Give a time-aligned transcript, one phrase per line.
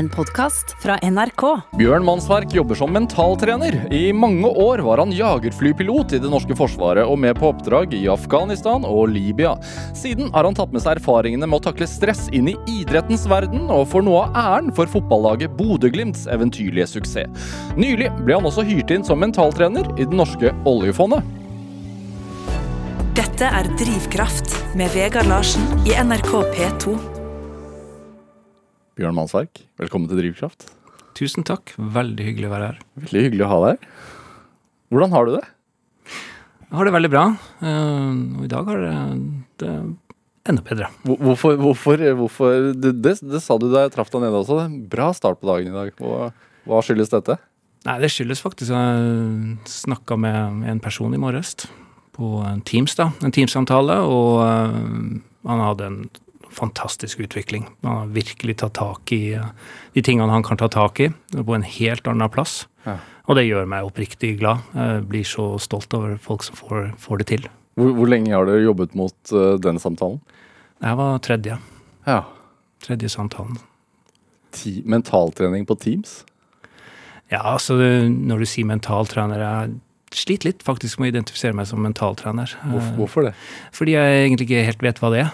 [0.00, 1.42] en podkast fra NRK.
[1.76, 3.74] Bjørn Mannsverk jobber som mentaltrener.
[3.92, 8.06] I mange år var han jagerflypilot i det norske forsvaret og med på oppdrag i
[8.08, 9.52] Afghanistan og Libya.
[9.96, 13.68] Siden har han tatt med seg erfaringene med å takle stress inn i idrettens verden,
[13.68, 17.52] og får noe av æren for fotballaget Bodø-Glimts eventyrlige suksess.
[17.76, 21.20] Nylig ble han også hyrt inn som mentaltrener i det norske oljefondet.
[23.20, 27.09] Dette er Drivkraft med Vegard Larsen i NRK P2.
[29.00, 30.66] Bjørn Mannsverk, velkommen til Drivkraft.
[31.16, 31.72] Tusen takk.
[31.80, 32.80] Veldig hyggelig å være her.
[33.00, 33.96] Veldig hyggelig å ha deg her.
[34.92, 35.42] Hvordan har du det?
[36.70, 37.24] Jeg har det veldig bra.
[37.64, 38.92] eh, Og i dag har det
[39.62, 39.72] det
[40.50, 40.88] enda bedre.
[41.04, 44.68] Hvorfor, hvorfor, hvorfor det, det, det sa du da jeg traff deg nede også.
[44.92, 45.92] Bra start på dagen i dag.
[46.00, 46.30] Hva,
[46.68, 47.38] hva skyldes dette?
[47.88, 51.54] Nei, det skyldes faktisk at jeg snakka med en person i morges
[52.12, 53.10] på en Teams, da.
[53.24, 56.00] En Teams-samtale, og eh, han hadde en
[56.50, 57.68] fantastisk utvikling.
[57.86, 59.52] Han har virkelig tatt tak i eh,
[59.94, 62.64] de tingene han kan ta tak i, på en helt annen plass.
[62.86, 62.98] Ja.
[63.30, 64.64] Og det gjør meg oppriktig glad.
[64.74, 67.48] Jeg blir så stolt over folk som får, får det til.
[67.78, 70.18] Hvor, hvor lenge har dere jobbet mot uh, den samtalen?
[70.82, 71.58] Jeg var tredje.
[72.08, 72.22] Ja.
[72.82, 73.60] Tredje samtalen.
[74.56, 76.24] Ti, mentaltrening på Teams?
[77.30, 79.76] Ja, altså når du sier mentaltrener Jeg
[80.10, 82.56] sliter litt faktisk med å identifisere meg som mentaltrener.
[82.64, 83.34] Hvorfor, Eh, hvorfor det?
[83.76, 85.30] Fordi jeg egentlig ikke helt vet hva det er.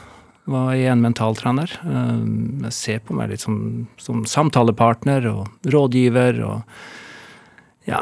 [0.47, 1.73] Hva er en mentaltrener?
[1.83, 2.21] Eh,
[2.69, 3.57] Jeg ser på meg litt som,
[3.99, 6.63] som samtalepartner og rådgiver og
[7.87, 8.01] ja,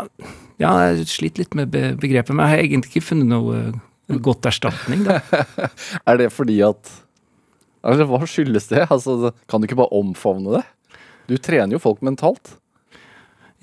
[0.61, 4.47] ja, jeg sliter litt med begrepet, men jeg har egentlig ikke funnet noe eh, godt
[4.49, 5.19] erstatning, da.
[6.09, 6.89] Er det fordi at
[7.85, 8.85] altså, Hva skyldes det?
[8.89, 10.65] Altså, kan du ikke bare omfavne det?
[11.29, 12.55] Du trener jo folk mentalt.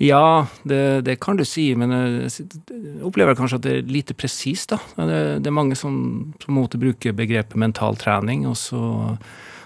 [0.02, 2.32] Ja, det, det kan du si, men jeg
[3.06, 4.80] opplever kanskje at det er lite presist, da.
[4.98, 5.94] Det, det er mange som
[6.42, 8.80] på en måte bruker begrepet mental trening, og så,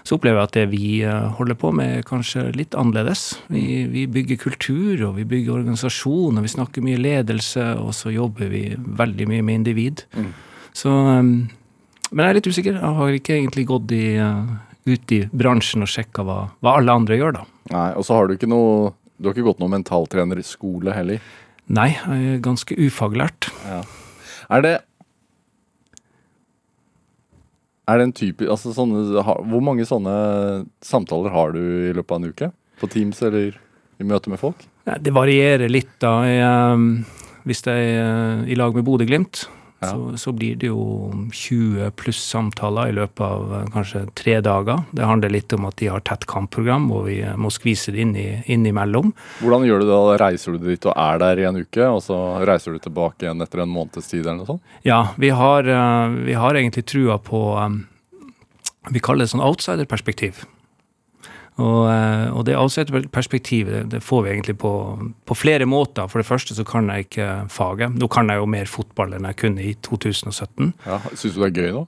[0.05, 3.23] så opplever jeg at det vi eh, holder på med, er kanskje litt annerledes.
[3.49, 8.13] Vi, vi bygger kultur, og vi bygger organisasjon, og vi snakker mye ledelse, og så
[8.13, 10.05] jobber vi veldig mye med individ.
[10.13, 10.29] Mm.
[10.77, 11.33] Så um,
[12.11, 12.77] Men jeg er litt usikker.
[12.77, 14.05] Jeg har ikke egentlig gått i,
[14.87, 17.45] ut i bransjen og sjekka hva, hva alle andre gjør, da.
[17.73, 21.21] Nei, Og så har du ikke noe Du har ikke gått noen mentaltrenerskole heller.
[21.67, 23.49] Nei, jeg er ganske ufaglært.
[23.67, 23.81] Ja.
[24.53, 24.75] Er det
[27.87, 32.19] Er det en type altså sånne, Hvor mange sånne samtaler har du i løpet av
[32.19, 32.49] en uke?
[32.79, 33.55] På Teams eller
[33.97, 34.65] i møte med folk?
[34.85, 36.19] Det varierer litt, da.
[36.27, 37.05] Jeg, um,
[37.47, 39.47] hvis jeg er uh, i lag med Bodø-Glimt,
[39.79, 39.91] Ja.
[39.91, 44.81] så, så blir det jo 20 pluss samtaler i løpet av uh, kanskje tre dager.
[44.89, 48.01] Det handler litt om at de har tett kampprogram, og vi uh, må skvise det
[48.01, 49.13] inn i, innimellom.
[49.43, 49.93] Hvordan gjør du det?
[49.93, 50.17] da?
[50.23, 52.17] Reiser du dit og er der i en uke, og så
[52.49, 54.25] reiser du tilbake igjen etter en måneds tid?
[54.25, 54.75] eller noe sånt?
[54.87, 57.43] Ja, vi har, uh, vi har egentlig trua på
[58.87, 60.45] Vi kaller det sånn outsider-perspektiv.
[61.57, 64.71] Og, eh, og det er også et det, det får vi egentlig på,
[65.25, 66.07] på flere måter.
[66.07, 67.97] For det første så kan jeg ikke faget.
[67.97, 70.73] Nå kan jeg jo mer fotball enn jeg kunne i 2017.
[70.85, 71.87] Ja, Syns du det er gøy nå?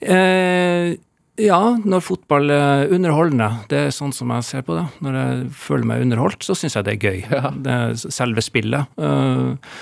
[0.00, 0.96] Eh,
[1.38, 4.86] ja, når fotball er underholdende, det er sånn som jeg ser på det.
[5.04, 7.20] Når jeg føler meg underholdt, så syns jeg det er gøy.
[7.38, 7.52] Ja.
[7.54, 8.98] Det er selve spillet.
[8.98, 9.74] Eh,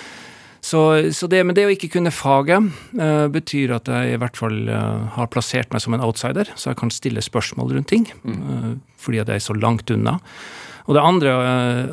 [0.66, 0.82] så,
[1.14, 4.56] så det, men det å ikke kunne faget uh, betyr at jeg i hvert fall
[4.66, 8.08] uh, har plassert meg som en outsider, så jeg kan stille spørsmål rundt ting.
[8.26, 10.16] eh, fordi at jeg er så langt unna.
[10.86, 11.30] Og det andre,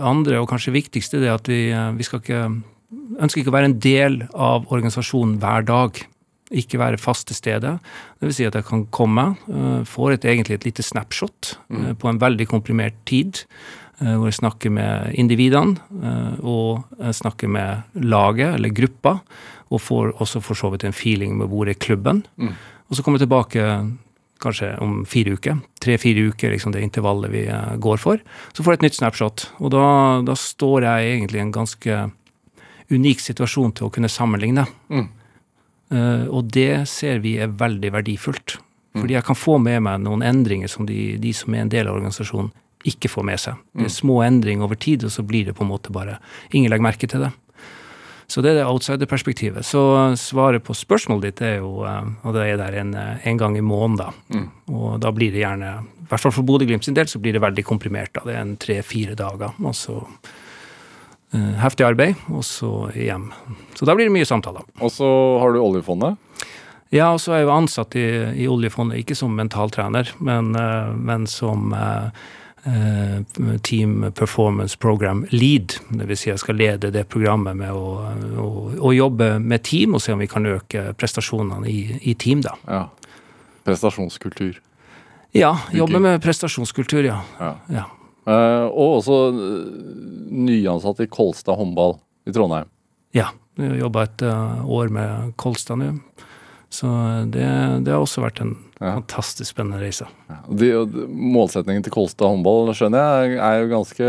[0.02, 1.62] andre og kanskje viktigste det er at vi,
[1.98, 2.42] vi skal ikke,
[3.22, 6.02] ønsker ikke å være en del av organisasjonen hver dag
[6.54, 7.78] ikke være fast til stede.
[8.22, 9.26] Det vil si at jeg kan komme,
[9.90, 13.44] får et, egentlig et lite snapshot eh, på en veldig komprimert tid,
[14.00, 19.20] hvor jeg snakker med individene, eh, og jeg snakker med laget eller gruppa,
[19.74, 22.24] og får også for så vidt en feeling med hvor er klubben.
[22.38, 22.54] Mm.
[22.90, 23.68] Og så kommer jeg tilbake
[24.44, 25.62] kanskje om fire uker.
[25.82, 28.22] Tre-fire uker, liksom det intervallet vi eh, går for.
[28.54, 29.86] Så får jeg et nytt snapshot, og da,
[30.26, 32.02] da står jeg egentlig i en ganske
[32.94, 34.66] unik situasjon til å kunne sammenligne.
[34.92, 35.08] Mm.
[35.94, 38.58] Uh, og det ser vi er veldig verdifullt.
[38.98, 41.90] Fordi jeg kan få med meg noen endringer som de, de som er en del
[41.90, 42.52] av organisasjonen,
[42.88, 43.62] ikke får med seg.
[43.78, 46.20] Det er små endringer over tid, og så blir det på en måte bare
[46.52, 47.32] Ingen legger merke til det.
[48.28, 49.66] Så det er det outsider-perspektivet.
[49.68, 49.82] Så
[50.18, 53.58] svaret på spørsmålet ditt er jo eh, Og det er der en, eh, en gang
[53.58, 54.08] i måneden, da.
[54.34, 54.48] Mm.
[54.74, 57.44] Og da blir det gjerne I hvert fall for Bodø-Glimt sin del så blir det
[57.44, 58.14] veldig komprimert.
[58.16, 58.24] da.
[58.26, 59.54] Det er en tre-fire dager.
[59.64, 63.32] Og så uh, heftig arbeid, og så hjem.
[63.74, 64.66] Så da blir det mye samtaler.
[64.80, 65.08] Og så
[65.42, 66.20] har du oljefondet.
[66.94, 68.06] Ja, og så er jeg jo ansatt i,
[68.44, 72.12] i oljefondet, ikke som mentaltrener, men, uh, men som eh,
[72.64, 75.74] Team Performance Program Lead.
[75.92, 77.90] Vil si jeg skal lede det programmet med å,
[78.40, 78.46] å,
[78.80, 82.56] å jobbe med team og se om vi kan øke prestasjonene i, i team, da.
[82.68, 82.86] Ja.
[83.68, 84.62] Prestasjonskultur.
[85.34, 87.20] Ja, jobbe med prestasjonskultur, ja.
[87.40, 87.54] Ja.
[87.74, 87.86] ja.
[88.24, 89.64] Uh, og også eh,
[90.32, 92.70] nyansatt i Kolstad håndball i Trondheim.
[93.16, 93.34] Ja.
[93.60, 95.90] Jobba et uh, år med Kolstad nå.
[96.74, 96.90] Så
[97.30, 97.46] det,
[97.86, 98.96] det har også vært en Ja.
[98.98, 100.08] fantastisk spennende reise.
[100.28, 100.72] Ja, De,
[101.08, 104.08] målsetningen til Kolstad håndball skjønner jeg er jo ganske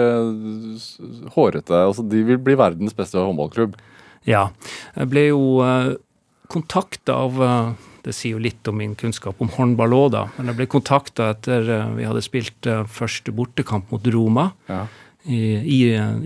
[1.34, 1.76] hårete.
[1.76, 3.76] Altså, de vil bli verdens beste håndballklubb.
[4.26, 4.46] Ja.
[4.96, 5.92] Jeg ble jo uh,
[6.48, 7.72] kontakta av eh,
[8.04, 10.24] Det sier jo litt om min kunnskap om håndball òg, da.
[10.36, 14.50] Men jeg ble kontakta etter eh, vi hadde spilt eh, første bortekamp mot Roma.
[14.68, 14.82] Ja.
[15.24, 15.78] I, i,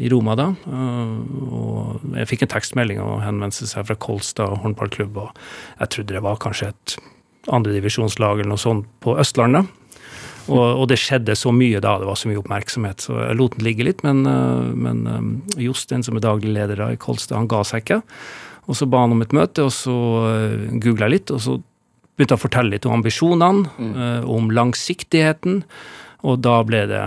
[0.02, 0.48] i Roma da.
[0.66, 1.12] eh,
[1.48, 5.20] og jeg fikk en tekstmelding og henvendte seg fra Kolstad håndballklubb.
[5.22, 5.38] og
[5.78, 6.96] Jeg trodde det var kanskje et
[7.48, 9.70] andredivisjonslag eller noe sånt på Østlandet.
[10.48, 13.56] Og, og det skjedde så mye da, det var så mye oppmerksomhet, så jeg lot
[13.58, 14.02] den ligge litt.
[14.06, 17.84] Men, eh, men eh, Jostein, som er daglig leder da i Kolstad, han ga seg
[17.84, 18.02] ikke.
[18.68, 19.94] Og så ba han om et møte, og så
[20.28, 21.54] uh, googla jeg litt, og så
[22.18, 24.26] begynte han å fortelle litt om ambisjonene, mm.
[24.28, 25.62] om langsiktigheten.
[26.26, 27.00] Og da ble det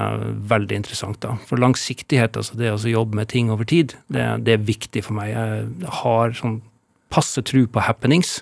[0.48, 1.36] veldig interessant, da.
[1.50, 5.18] For langsiktighet, altså det å jobbe med ting over tid, det, det er viktig for
[5.18, 5.34] meg.
[5.34, 6.62] Jeg har sånn
[7.12, 8.40] passe tro på happenings.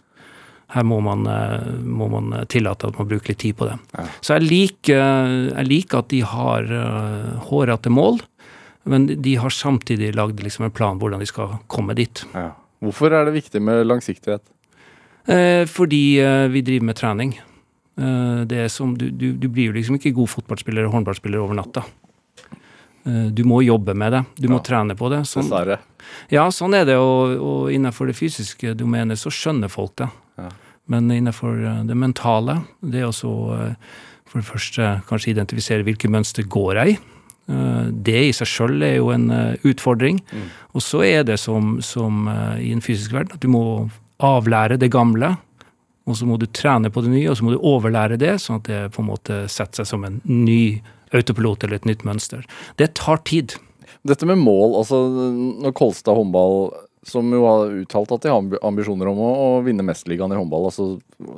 [0.70, 3.80] Her må man, eh, må man tillate at man bruker litt tid på det.
[4.22, 5.02] Så jeg liker,
[5.56, 8.22] jeg liker at de har uh, hårete mål,
[8.90, 12.22] men de har samtidig lagd liksom en plan hvordan de skal komme dit.
[12.38, 12.52] Ja.
[12.86, 14.46] Hvorfor er det viktig med langsiktighet?
[15.30, 17.34] Eh, fordi eh, vi driver med trening.
[18.00, 21.58] Eh, det er som, du, du, du blir liksom ikke god fotballspiller eller håndballspiller over
[21.60, 21.84] natta.
[23.06, 24.24] Eh, du må jobbe med det.
[24.40, 24.64] Du må Ja.
[24.70, 25.24] trene på det.
[25.28, 25.80] Sånn, Dessverre.
[26.32, 26.96] ja, sånn er det.
[26.98, 30.10] Og, og innenfor det fysiske domenet så skjønner folk det.
[30.38, 30.50] Ja.
[30.88, 33.34] Men innenfor eh, det mentale, det å så
[34.30, 36.98] for det første kanskje identifisere hvilke mønster går jeg i.
[37.50, 39.24] Det i seg sjøl er jo en
[39.66, 40.20] utfordring.
[40.22, 40.50] utfordring.
[40.78, 42.28] Og så er det som, som
[42.62, 43.90] i en fysisk verden at du må
[44.22, 45.32] avlære det gamle.
[46.10, 48.60] Og så må du trene på det nye, og så må du overlære det, sånn
[48.60, 50.82] at det på en måte setter seg som en ny
[51.14, 52.46] autopilot eller et nytt mønster.
[52.82, 53.58] Det tar tid.
[54.08, 55.04] Dette med mål, altså
[55.62, 56.72] når Kolstad håndball,
[57.10, 60.68] som jo har uttalt at de har ambisjoner om å, å vinne Mesterligaen i håndball,
[60.68, 60.88] altså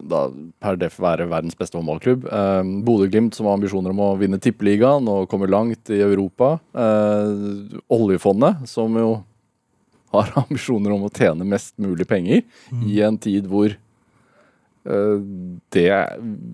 [0.09, 0.23] da
[0.63, 2.25] per def være verdens beste håndballklubb.
[2.25, 6.55] Eh, Bodø-Glimt som har ambisjoner om å vinne Tippeligaen og komme langt i Europa.
[6.73, 9.13] Eh, oljefondet, som jo
[10.15, 12.43] har ambisjoner om å tjene mest mulig penger
[12.87, 13.77] i en tid hvor
[14.83, 15.87] det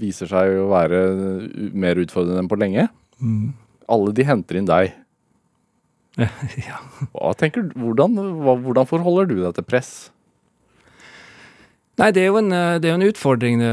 [0.02, 1.02] viser seg å være
[1.72, 2.88] mer utfordrende enn på lenge.
[3.88, 4.92] Alle de henter inn deg.
[6.18, 6.80] ja.
[7.14, 9.92] Hva tenker hvordan, hvordan forholder du deg til press?
[11.98, 13.72] Nei, det er jo en, eh, det er en utfordring det,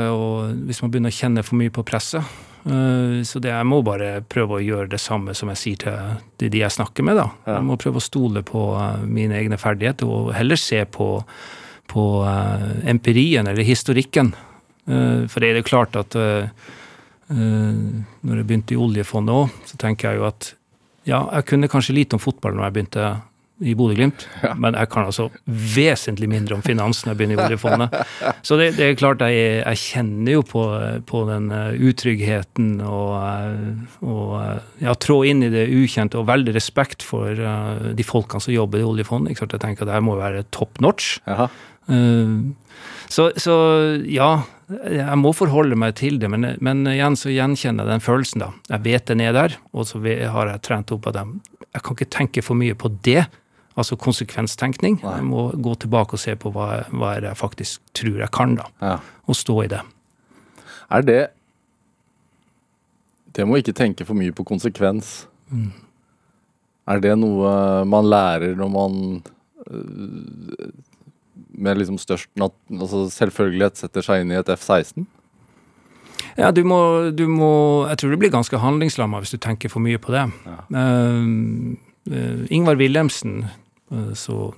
[0.68, 2.24] hvis man begynner å kjenne for mye på presset.
[2.64, 6.22] Eh, Så det, jeg må bare prøve å gjøre det samme som jeg sier til
[6.40, 7.16] de, de jeg snakker med.
[7.20, 7.26] da.
[7.44, 11.18] Jeg må prøve å stole på eh, mine egne ferdigheter, og heller se på,
[11.90, 14.34] på eh, empirien eller historikken.
[14.86, 16.48] Eh, for det er jo klart at eh,
[17.34, 20.50] når jeg begynte i oljefondet òg, så tenker jeg jo at
[21.08, 23.14] ja, jeg kunne kanskje lite om fotball når jeg begynte
[23.64, 24.24] i Bodø-Glimt,
[24.58, 27.94] men jeg kan altså vesentlig mindre om finans når jeg begynner i oljefondet.
[28.42, 30.64] Så det, det er klart, jeg, jeg kjenner jo på,
[31.06, 31.46] på den
[31.86, 33.14] utryggheten og,
[34.02, 34.32] og
[34.82, 38.82] ja, trå inn i det ukjente og veldig respekt for uh, de folkene som jobber
[38.82, 39.38] i oljefondet.
[39.38, 41.20] Jeg tenker at det her må være top notch.
[41.30, 41.48] Jaha.
[41.88, 42.52] Eh,
[43.14, 43.54] Så, så
[44.10, 44.42] ja,
[44.88, 48.48] jeg må forholde meg til det, men, men igjen så gjenkjenner jeg den følelsen, da.
[48.72, 51.34] Jeg vet den er der, og så har jeg trent opp av dem.
[51.76, 53.26] Jeg kan ikke tenke for mye på det,
[53.76, 54.96] altså konsekvenstenkning.
[55.04, 55.12] Nei.
[55.20, 58.66] Jeg må gå tilbake og se på hva, hva jeg faktisk tror jeg kan, da,
[58.82, 58.96] Ja.
[59.28, 59.82] og stå i det.
[60.90, 61.20] Er det
[63.36, 65.26] Det må ikke tenke for mye på konsekvens.
[66.86, 69.22] Er det noe man lærer når man
[69.70, 70.70] øh,
[71.54, 75.06] med liksom størst nat altså selvfølgelighet setter seg inn i et F-16?
[76.38, 76.78] Ja, du må,
[77.14, 80.24] du må Jeg tror du blir ganske handlingslamma hvis du tenker for mye på det.
[80.48, 80.56] Ja.
[80.74, 81.76] Uh,
[82.10, 83.44] uh, Ingvar Wilhelmsen,
[83.94, 84.52] uh, så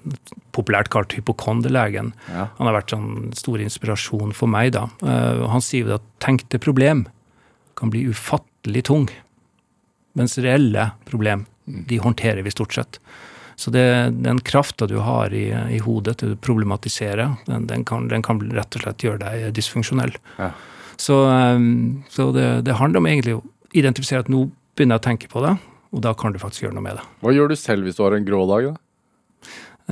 [0.57, 2.49] populært kalt hypokondelegen, Ja.
[2.57, 4.87] han har vært sånn stor inspirasjon for meg, da.
[5.03, 7.05] Han sier jo at tenkte problem
[7.77, 9.11] kan bli ufattelig tung,
[10.17, 13.01] mens reelle problem, de håndterer vi stort sett.
[13.57, 13.87] Så det,
[14.21, 18.43] den krafta du har i, i hodet til å problematisere, den, den, kan, den kan
[18.53, 20.13] rett og slett gjøre deg dysfunksjonell.
[20.37, 20.51] Ja.
[21.01, 21.63] Så, eh,
[22.13, 23.45] så det, det handler om egentlig å
[23.77, 24.47] identifisere at nå
[24.77, 25.55] begynner jeg å tenke på det,
[25.97, 27.07] og da kan du faktisk gjøre noe med det.
[27.25, 28.73] Hva gjør du selv hvis du har en grå dag?
[28.73, 28.77] da?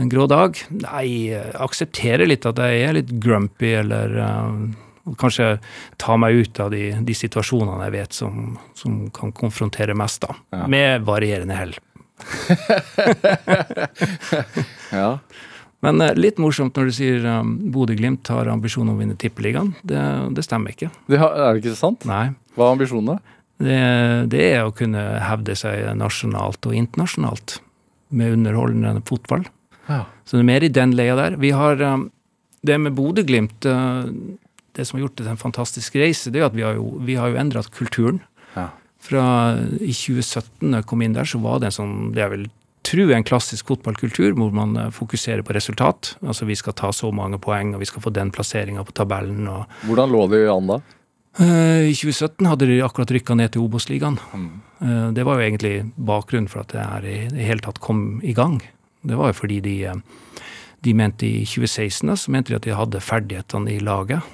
[0.00, 0.58] En grå dag?
[0.74, 5.54] Nei, jeg aksepterer litt at jeg er litt grumpy, eller uh, kanskje
[6.02, 10.36] ta meg ut av de, de situasjonene jeg vet som, som kan konfrontere mest, da.
[10.56, 10.66] Ja.
[10.68, 11.76] Med varierende hell.
[14.94, 15.18] Ja.
[15.84, 19.74] Men eh, litt morsomt når du sier um, Bodø-Glimt har ambisjon om å vinne Tippeligaen.
[19.84, 20.00] Det,
[20.36, 20.90] det stemmer ikke.
[21.10, 22.06] Det har, er det ikke sant?
[22.08, 22.28] Nei.
[22.56, 23.18] Hva er ambisjonene?
[23.64, 23.80] Det,
[24.32, 27.58] det er å kunne hevde seg nasjonalt og internasjonalt
[28.14, 29.44] med underholdende fotball.
[29.88, 30.04] Ja.
[30.24, 31.36] Så det er mer i den leia der.
[31.42, 32.08] Vi har um,
[32.64, 34.08] det med Bodø-Glimt uh,
[34.74, 36.94] Det som har gjort det til en fantastisk reise, det er at vi har jo,
[37.04, 38.22] vi har jo endret kulturen.
[39.04, 39.24] Fra
[39.80, 42.46] I 2017 da jeg kom inn der, så var det en sånn det jeg vil
[42.84, 46.14] tro er en klassisk fotballkultur hvor man uh, fokuserer på resultat.
[46.24, 49.48] Altså vi skal ta så mange poeng, og vi skal få den plasseringa på tabellen.
[49.48, 50.78] og Hvordan lå de an da?
[51.40, 54.20] Uh, I 2017 hadde de akkurat rykka ned til Obos-ligaen.
[54.32, 54.50] Mm.
[54.80, 58.20] Uh, Det var jo egentlig bakgrunnen for at det her i det hele tatt kom
[58.22, 58.60] i gang.
[59.04, 59.76] Det var jo fordi de,
[60.84, 64.24] de mente i 2016 da, så mente de at de hadde ferdighetene i laget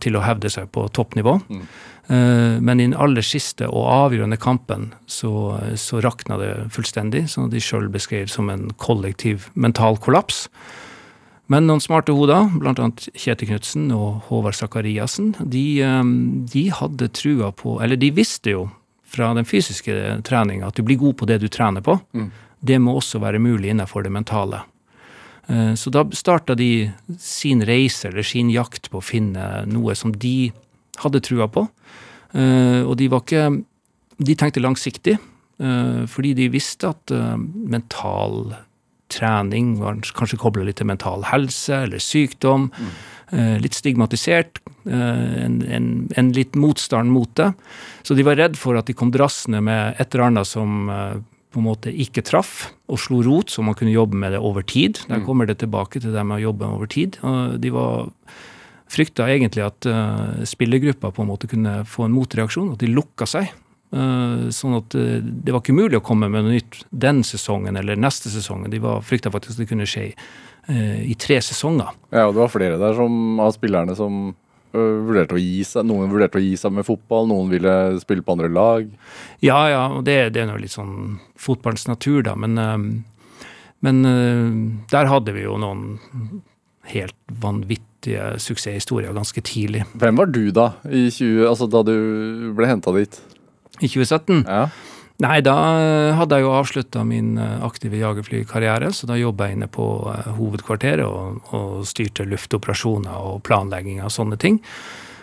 [0.00, 1.34] til å hevde seg på toppnivå.
[1.44, 1.66] Mm.
[2.08, 7.50] Uh, Men i den aller siste og avgjørende kampen så, så rakna det fullstendig, som
[7.52, 10.46] de sjøl beskrev som en kollektiv mental kollaps.
[11.48, 12.88] Men noen smarte hoder, bl.a.
[13.16, 16.10] Kjetil Knutsen og Håvard Sakariassen, de, eh,
[16.52, 18.66] de hadde trua på Eller de visste jo
[19.08, 21.96] fra den fysiske treninga at du blir god på det du trener på.
[22.12, 22.28] Mm.
[22.60, 24.60] Det må også være mulig innenfor det mentale.
[25.48, 30.12] Eh, Så da starta de sin reise eller sin jakt på å finne noe som
[30.12, 30.52] de
[30.98, 31.68] hadde trua på.
[32.38, 33.64] Eh, Og de var ikke
[34.18, 35.18] De tenkte langsiktig,
[35.62, 38.56] eh, fordi de visste at eh, mental
[39.08, 42.66] trening var kanskje kobla litt til mental helse eller sykdom.
[42.76, 43.60] Mm.
[43.62, 44.58] Litt stigmatisert.
[44.84, 47.46] En, en, en litt motstand mot det.
[48.04, 51.60] Så de var redd for at de kom drassende med et eller annet som på
[51.62, 55.00] en måte ikke traff, og slo rot, så man kunne jobbe med det over tid.
[55.08, 57.16] Der kommer det tilbake til det med å jobbe over tid.
[57.60, 58.10] De var
[58.88, 63.28] frykta egentlig at uh, spillergruppa på en måte kunne få en motreaksjon, at de lukka
[63.28, 63.52] seg.
[63.88, 67.78] Uh, sånn at uh, det var ikke mulig å komme med noe nytt den sesongen
[67.80, 68.68] eller neste sesongen.
[68.72, 71.94] De var frykta faktisk at det kunne skje uh, i tre sesonger.
[72.12, 74.28] Ja, og det var flere der som, av spillerne som
[74.68, 75.86] vurderte å gi seg.
[75.88, 78.90] Noen vurderte å gi seg med fotball, noen ville spille på andre lag.
[79.40, 82.34] Ja, ja, og det, det er nå litt sånn fotballens natur, da.
[82.36, 82.60] Men,
[83.80, 84.02] men
[84.92, 85.96] der hadde vi jo noen
[86.92, 89.82] helt vanvittige suksesshistorier ganske tidlig.
[89.98, 93.18] Hvem var du da, i 20, altså da du ble henta dit?
[93.78, 94.68] I 2017 Ja.
[95.18, 99.56] Nei, da eh, hadde jeg jo avslutta min eh, aktive jagerflykarriere, så da jobba jeg
[99.56, 104.60] inne på eh, hovedkvarteret og, og styrte luftoperasjoner og planlegging av sånne ting.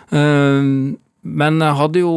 [0.06, 2.12] Men jeg hadde jo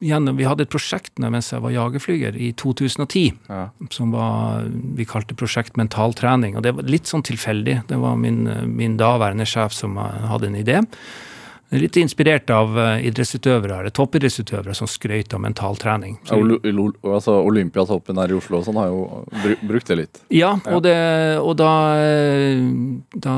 [0.00, 3.68] gjennom, Vi hadde et prosjekt mens jeg var jagerflyger i 2010, Ja.
[3.90, 6.56] som var vi kalte prosjekt mental trening.
[6.56, 7.86] Og det var litt sånn tilfeldig.
[7.88, 8.44] Det var min,
[8.76, 10.84] min daværende sjef som hadde en idé.
[11.70, 16.14] Litt inspirert av eh, idrettsutøvere, eller toppidrettsutøvere som skrøt av mental trening.
[16.30, 16.38] Ja,
[17.12, 19.02] altså Olympiatoppen her i Oslo og sånn har jo
[19.68, 20.20] brukt det litt.
[20.32, 20.76] Ja, Ja.
[20.78, 20.96] og, det,
[21.42, 22.56] og da, eh,
[23.20, 23.34] da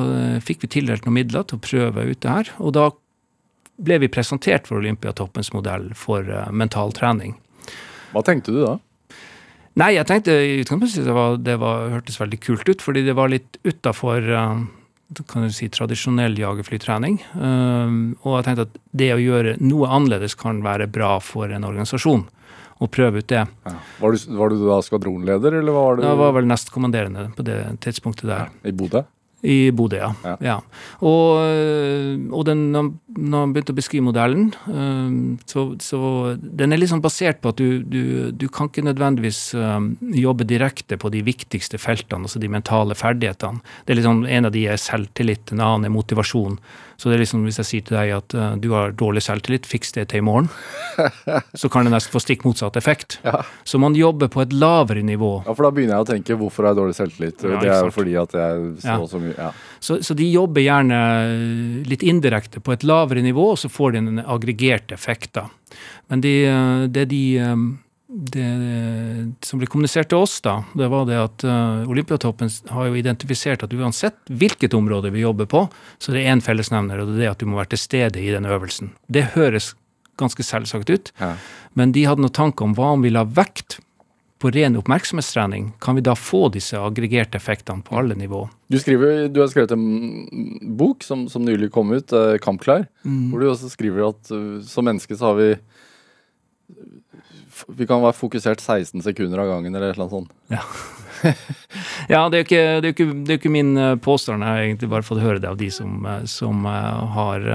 [0.47, 2.53] fikk vi tildelt noen midler til å prøve ut det her.
[2.61, 2.91] Og da
[3.81, 7.37] ble vi presentert for Olympiatoppens modell for uh, mentaltrening.
[8.15, 8.77] Hva tenkte du da?
[9.81, 13.15] Nei, jeg tenkte i utgangspunktet det, var, det var, hørtes veldig kult ut, fordi det
[13.17, 14.27] var litt utafor
[15.27, 17.19] kan du si, tradisjonell jagerflytrening.
[17.35, 21.67] Um, og jeg tenkte at det å gjøre noe annerledes kan være bra for en
[21.67, 22.29] organisasjon.
[22.81, 23.43] Og prøve ut det.
[23.45, 23.73] Ja.
[24.01, 27.59] Var, du, var du da skvadronleder, eller var du Jeg var vel nestkommanderende på det
[27.85, 28.55] tidspunktet der.
[28.65, 29.03] i Bodø?
[29.43, 30.11] I Bodø, ja.
[30.25, 30.35] Ja.
[30.45, 30.57] ja.
[31.01, 36.01] Og, øh, og den, når han begynte å beskrive modellen, øh, så, så
[36.41, 39.89] den er liksom basert på at du, du, du kan ikke nødvendigvis øh,
[40.21, 43.65] jobbe direkte på de viktigste feltene, altså de mentale ferdighetene.
[43.87, 46.61] Det er liksom, En av de er selvtillit, en annen er motivasjon.
[47.01, 49.65] Så det er liksom hvis jeg sier til deg at uh, du har dårlig selvtillit,
[49.65, 50.51] fiks det til i morgen,
[51.61, 53.17] så kan det nesten få stikk motsatt effekt.
[53.25, 53.41] Ja.
[53.65, 55.31] Så man jobber på et lavere nivå.
[55.47, 57.47] Ja, for da begynner jeg å tenke hvorfor har jeg dårlig selvtillit?
[57.47, 58.99] Ja, det er jo fordi at jeg så Ja.
[59.09, 59.49] så mye ja.
[59.81, 60.99] Så, så de jobber gjerne
[61.89, 65.33] litt indirekte på et lavere nivå, og så får de en aggregert effekt.
[65.41, 65.47] da.
[66.13, 67.23] Men de, eh, det de
[68.11, 68.47] det
[69.47, 73.63] som ble kommunisert til oss, da, det var det at uh, Olympiatoppen har jo identifisert
[73.63, 75.61] at uansett hvilket område vi jobber på,
[76.03, 78.19] så det er én fellesnevner, og det er det at du må være til stede
[78.23, 78.91] i den øvelsen.
[79.07, 79.75] Det høres
[80.19, 81.37] ganske selvsagt ut, Ja.
[81.79, 83.79] men de hadde noen tanker om hva om vi la vekt
[84.41, 88.49] på ren oppmerksomhetstrening, kan vi da få disse aggregerte effektene på alle nivå?
[88.73, 93.31] Du, skriver, du har skrevet en bok som, som nylig kom ut, Kampklær, 'Kampklar', Mm.
[93.31, 95.51] hvor du også skriver at eh, som menneske så har vi
[97.69, 100.33] Vi kan være fokusert 16 sekunder av gangen, eller et eller annet sånt.
[102.09, 104.45] Ja, det er ikke, det er ikke, det er ikke min eh, påstand.
[104.45, 107.47] Jeg har egentlig bare fått høre det av de som, eh, som eh, har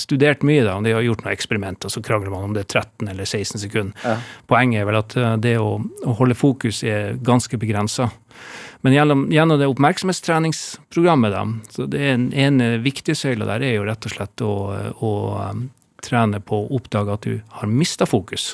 [0.00, 0.64] studert mye.
[0.66, 0.76] Da.
[0.84, 3.94] De har gjort noen eksperimenter, så krangler man om det er 13 eller 16 sekunder.
[4.04, 4.18] Ja.
[4.50, 8.10] Poenget er vel at det å, å holde fokus er ganske begrensa.
[8.84, 13.78] Men gjennom, gjennom det oppmerksomhetstreningsprogrammet, da, så det er en, en viktig søyle der er
[13.78, 14.52] jo rett og slett å,
[15.00, 15.12] å
[16.04, 18.52] trene på å oppdage at du har mista fokus.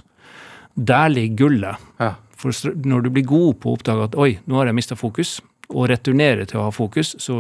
[0.76, 1.76] Der ligger gullet.
[2.00, 2.14] Ja.
[2.40, 5.40] For når du blir god på å oppdage at oi, nå har jeg mista fokus,
[5.70, 7.34] og returnere til å ha fokus, så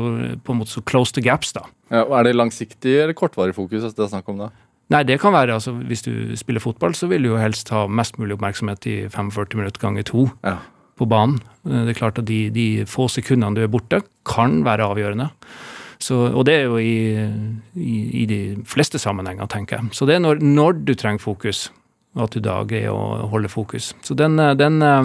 [0.44, 1.64] på en måte så close the gaps, da.
[1.90, 4.50] Ja, og er det langsiktig eller kortvarig fokus det er snakk om da?
[4.90, 7.84] Nei, det kan være altså Hvis du spiller fotball, så vil du jo helst ha
[7.86, 10.56] mest mulig oppmerksomhet i 45 minutter ganger to Ja.
[10.98, 11.40] på banen.
[11.66, 15.30] Eh, Det er klart at de, de få sekundene du er borte, kan være avgjørende.
[15.98, 17.18] Så, og det er jo i,
[17.76, 19.90] i, i de fleste sammenhenger, tenker jeg.
[19.92, 21.70] Så det er når, når du trenger fokus,
[22.18, 23.92] at du da greier å holde fokus.
[24.02, 25.04] Så den, eh, den eh,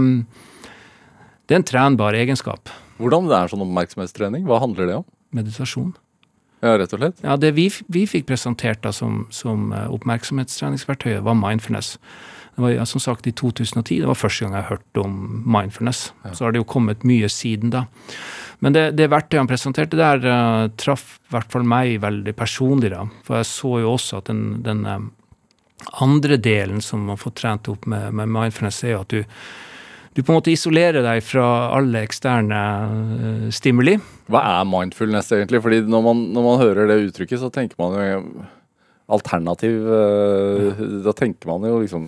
[1.45, 2.69] Det er en trenbar egenskap.
[2.97, 4.47] Hvordan det er sånn oppmerksomhetstrening?
[4.47, 5.05] Hva handler det om?
[5.35, 5.93] Meditasjon.
[6.63, 7.19] Ja, rett og slett.
[7.21, 11.99] Ja, Det vi, vi fikk presentert da som, som oppmerksomhetstreningsverktøyet, var mindfulness.
[12.55, 13.99] Det var ja, som sagt i 2010.
[14.01, 16.13] Det var første gang jeg hørte om mindfulness.
[16.33, 17.83] Så har det jo kommet mye siden da.
[18.63, 22.93] Men det, det verktøyet han presenterte der, uh, traff i hvert fall meg veldig personlig.
[22.93, 23.03] da.
[23.27, 25.03] For jeg så jo også at den, den eh,
[26.01, 29.23] andre delen som man får trent opp med, med mindfulness, er at du,
[30.15, 33.97] du på en måte isolerer deg fra alle eksterne uh, stimuli.
[34.31, 35.63] Hva er mindfulness egentlig?
[35.65, 38.21] Fordi når man, når man hører det uttrykket, så tenker man jo
[39.05, 42.07] alternativ eh, Da tenker man jo liksom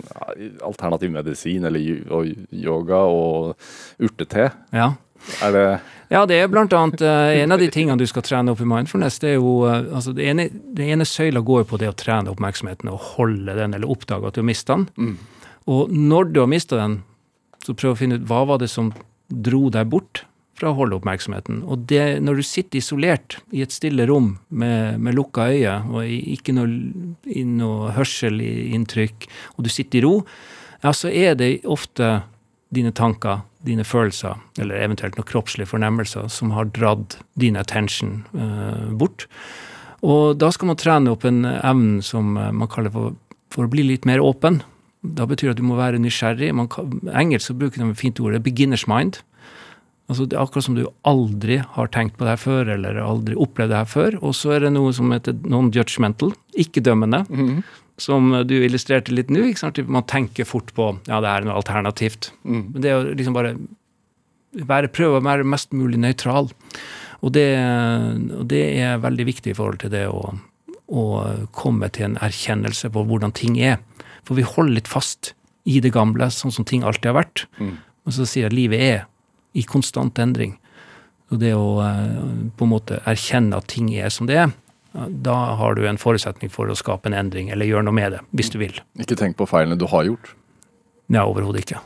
[0.66, 3.68] alternativ medisin eller og yoga og
[4.02, 4.48] urtete.
[4.74, 4.92] Ja.
[5.44, 5.64] Er det
[6.08, 8.68] Ja, det er blant annet eh, en av de tingene du skal trene opp i
[8.68, 9.18] mindfulness.
[9.20, 12.32] Det er jo, eh, altså det ene, det ene søyla går på det å trene
[12.32, 15.18] oppmerksomheten og holde den, eller oppdage at du har mista den.
[15.68, 17.02] Og når du har mista den,
[17.60, 18.94] så prøv å finne ut hva var det som
[19.28, 20.24] dro deg bort
[20.58, 21.60] fra å holde oppmerksomheten.
[21.68, 26.08] Og det, når du sitter isolert i et stille rom med, med lukka øye, og
[26.08, 27.12] ikke noe,
[27.52, 30.14] noe hørselinntrykk, og du sitter i ro,
[30.82, 32.22] ja, så er det ofte
[32.74, 38.90] dine tanker, dine følelser, eller eventuelt noen kroppslige fornemmelser som har dratt din attention eh,
[38.98, 39.26] bort.
[40.04, 43.16] Og da skal man trene opp en evne som eh, man kaller for,
[43.54, 44.60] for å bli litt mer åpen.
[45.02, 46.52] Da betyr det at du må være nysgjerrig.
[46.54, 49.22] Man kan, engelsk så bruker de et fint ord, beginners mind.
[50.08, 53.36] Altså Det er akkurat som du aldri har tenkt på det her før, eller aldri
[53.36, 54.16] opplevd det her før.
[54.24, 56.32] Og så er det noe som heter non-judgmental,
[56.64, 57.24] ikke-dømmende,
[57.98, 59.42] som du illustrerte litt nå.
[59.90, 62.32] Man tenker fort på ja, det er noe alternativt.
[62.46, 63.56] Men det jo liksom bare
[64.68, 66.50] være, prøve å være mest mulig nøytral.
[67.18, 67.48] Og det,
[68.38, 70.22] og det er veldig viktig i forhold til det å,
[70.86, 71.04] å
[71.56, 73.80] komme til en erkjennelse på hvordan ting er.
[74.26, 75.32] For vi holder litt fast
[75.68, 77.44] i det gamle, sånn som ting alltid har vært.
[78.06, 79.04] Og så sier jeg at livet er
[79.58, 80.54] i konstant endring.
[81.32, 84.54] Og det å eh, på en måte erkjenne at ting er som det er,
[85.06, 88.22] da har du en forutsetning for å skape en endring, eller gjøre noe med det,
[88.36, 88.74] hvis du vil.
[89.00, 90.32] Ikke tenk på feilene du har gjort.
[91.08, 91.82] Nei, overhodet ikke.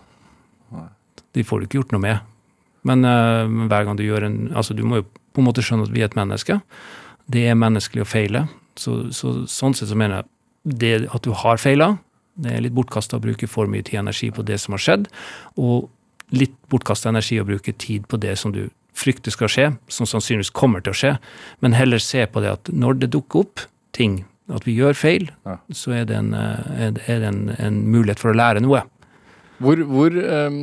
[1.33, 2.29] De får du ikke gjort noe med.
[2.88, 5.87] Men uh, hver gang du gjør en Altså, du må jo på en måte skjønne
[5.87, 6.59] at vi er et menneske.
[7.31, 8.46] Det er menneskelig å feile.
[8.77, 10.29] Så, så sånn sett så mener jeg
[10.83, 11.96] det at du har feila,
[12.38, 14.83] det er litt bortkasta å bruke for mye tid og energi på det som har
[14.83, 15.09] skjedd,
[15.61, 15.90] og
[16.33, 20.53] litt bortkasta energi å bruke tid på det som du frykter skal skje, som sannsynligvis
[20.53, 21.13] kommer til å skje,
[21.65, 23.61] men heller se på det at når det dukker opp
[23.97, 25.57] ting, at vi gjør feil, Ja.
[25.73, 28.83] så er det, en, eh, er det- en, en mulighet for å lære noe.
[29.63, 30.57] Hvor, hvor um,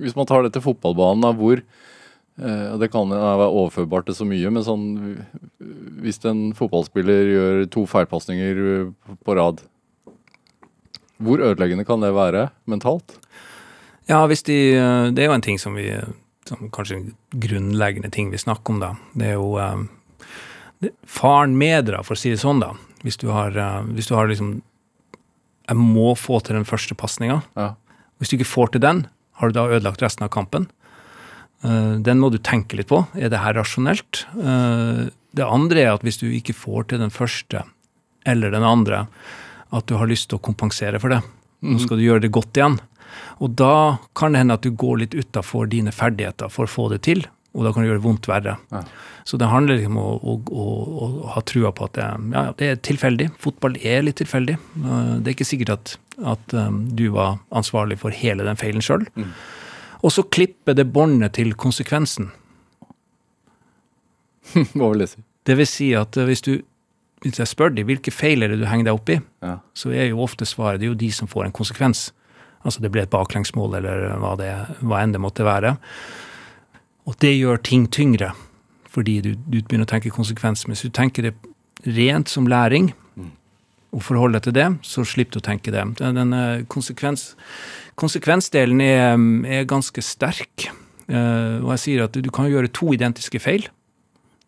[0.00, 1.60] Hvis man tar det til fotballbanen, da, hvor
[2.40, 5.26] uh, Det kan være overførbart til så mye, men sånn
[6.00, 9.60] Hvis en fotballspiller gjør to feilpasninger eh, på rad,
[11.20, 13.18] hvor ødeleggende kan det være mentalt?
[14.08, 14.32] Ja, de,
[15.12, 15.90] det er jo en ting som vi
[16.50, 17.10] som Kanskje en
[17.44, 18.94] grunnleggende ting vi snakker om, da.
[19.14, 19.84] Det er jo eh,
[20.82, 22.72] det, faren medra, for å si det sånn, da.
[23.04, 24.58] Hvis du har, eh, hvis du har liksom
[25.70, 27.42] Jeg må få til den første pasninga.
[27.54, 27.74] Ja.
[28.18, 29.04] Hvis du ikke får til den,
[29.38, 30.66] har du da ødelagt resten av kampen.
[31.62, 33.04] Eh, Den må du tenke litt på.
[33.14, 34.24] Er det her rasjonelt?
[34.34, 37.62] Det andre er at hvis du ikke får til den første
[38.26, 39.06] eller den andre,
[39.70, 41.20] at du har lyst til å kompensere for det.
[41.62, 42.80] Nå skal du gjøre det godt igjen.
[43.40, 46.88] Og da kan det hende at du går litt utafor dine ferdigheter for å få
[46.92, 48.56] det til, og da kan det gjøre vondt verre.
[48.70, 48.82] Ja.
[49.26, 50.66] Så det handler liksom om å, å, å,
[51.26, 53.26] å ha trua på at det, ja, det er tilfeldig.
[53.42, 54.54] Fotball er litt tilfeldig.
[54.56, 55.96] Eh, Det er ikke sikkert at,
[56.34, 59.04] at um, du var ansvarlig for hele den feilen sjøl.
[60.00, 62.30] Og så klippe det båndet til konsekvensen.
[64.74, 65.22] Hva vil det si?
[65.46, 66.52] Det vil si at eh, hvis du
[67.20, 69.58] hvis jeg spør dem hvilke feil er det du henger deg opp i, Ja.
[69.76, 72.06] så er jo ofte svaret det er jo de som får en konsekvens.
[72.64, 74.50] Altså det ble et baklengsmål, eller hva, det,
[74.84, 75.76] hva enn det måtte være.
[77.08, 78.34] Og det gjør ting tyngre,
[78.90, 80.66] fordi du, du begynner å tenke konsekvens.
[80.66, 81.34] Men hvis du tenker det
[81.88, 82.92] rent som læring,
[83.90, 85.82] og forholde deg til det, så slipper du å tenke det.
[85.98, 87.32] Den, eh, konsekvens,
[87.98, 89.16] konsekvensdelen er,
[89.50, 90.68] er ganske sterk.
[91.10, 93.66] Eh, og jeg sier at du, du kan gjøre to identiske feil.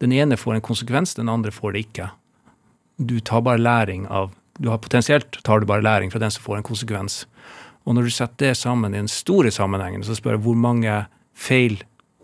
[0.02, 2.08] Den ene får en konsekvens, den andre får det ikke.
[3.02, 4.30] Du tar bare læring av
[4.62, 7.22] du har potensielt, tar du bare læring fra den som får en konsekvens.
[7.84, 11.00] Og når du setter det sammen i den store sammenhengen, så spør jeg hvor mange
[11.34, 11.80] feil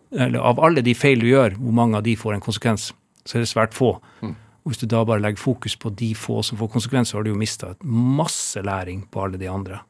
[0.08, 2.86] eller Av alle de feil du gjør, hvor mange av de får en konsekvens?
[3.28, 3.90] Så er det svært få.
[4.24, 4.30] Mm.
[4.64, 7.26] Og hvis du da bare legger fokus på de få som får konsekvens, så har
[7.26, 9.82] du jo mista masse læring på alle de andre.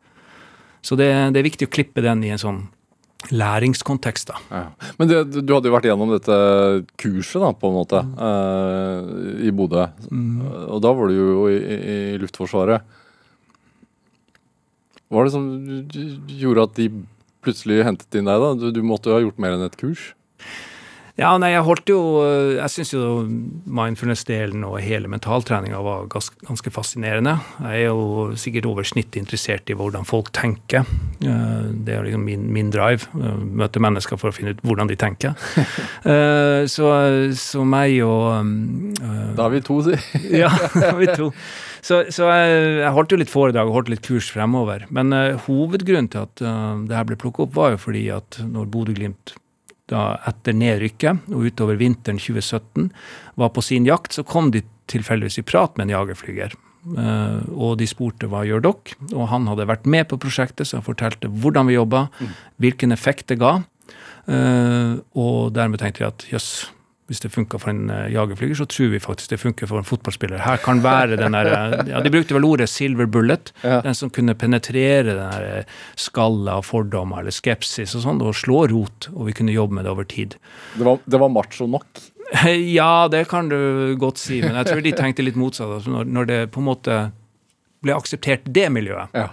[0.83, 2.61] Så det, det er viktig å klippe den i en sånn
[3.35, 4.42] læringskontekst, da.
[4.50, 4.90] Ja.
[4.98, 6.37] Men det, du hadde jo vært gjennom dette
[7.02, 9.88] kurset, da, på en måte, eh, i Bodø.
[10.68, 12.97] Og da var du jo i, i Luftforsvaret.
[15.09, 15.49] Hva var det som
[16.29, 16.88] gjorde at de
[17.44, 18.55] plutselig hentet inn deg, da?
[18.61, 20.11] Du, du måtte jo ha gjort mer enn et kurs?
[21.18, 21.97] Ja, nei, jeg holdt jo
[22.55, 23.01] Jeg syns jo
[23.75, 27.33] mindfulness-delen og hele mentaltreninga var gans, ganske fascinerende.
[27.64, 30.87] Jeg er jo sikkert over snittet interessert i hvordan folk tenker.
[31.18, 33.09] Eh, Det er liksom min, min drive.
[33.18, 35.35] eh, Møte mennesker for å finne ut hvordan de tenker.
[36.09, 36.87] Eh, Så,
[37.35, 38.38] så meg og
[39.03, 39.99] eh, Da er vi to, si.
[40.44, 41.33] ja, da er vi to.
[41.88, 44.85] Så, så jeg, jeg holdt jo litt foredrag og holdt litt kurs fremover.
[44.92, 48.40] Men uh, hovedgrunnen til at uh, det her ble plukket opp, var jo fordi at
[48.44, 49.37] når Bodø-Glimt
[49.88, 52.90] da etter nedrykket og utover vinteren 2017
[53.40, 54.61] var på sin jakt, så kom de
[54.92, 56.57] tilfeldigvis i prat med en jagerflyger.
[56.88, 58.98] Uh, og de spurte hva gjør dere?
[59.14, 62.07] Og han hadde vært med på prosjektet, så han fortalte hvordan vi jobba,
[62.61, 63.59] hvilken effekt det ga.
[64.29, 66.53] Uh, og dermed tenkte vi at jøss,
[67.09, 69.87] hvis det funka for en eh, jagerflyger, så tror vi faktisk det funker for en
[69.88, 70.42] fotballspiller.
[70.44, 73.53] Her kan være den der eh, ja, De brukte vel ordet 'silver bullet'.
[73.64, 73.81] Ja.
[73.81, 75.64] Den som kunne penetrere den der eh,
[75.97, 79.88] skallet av fordommer eller skepsis og sånn, og slå rot, og vi kunne jobbe med
[79.88, 80.37] det over tid.
[80.77, 81.87] Det var, det var macho nok.
[82.79, 85.79] Ja, det kan du godt si, men jeg tror de tenkte litt motsatt.
[85.79, 86.97] Altså når, når det på en måte
[87.81, 89.31] ble akseptert det miljøet, Ja.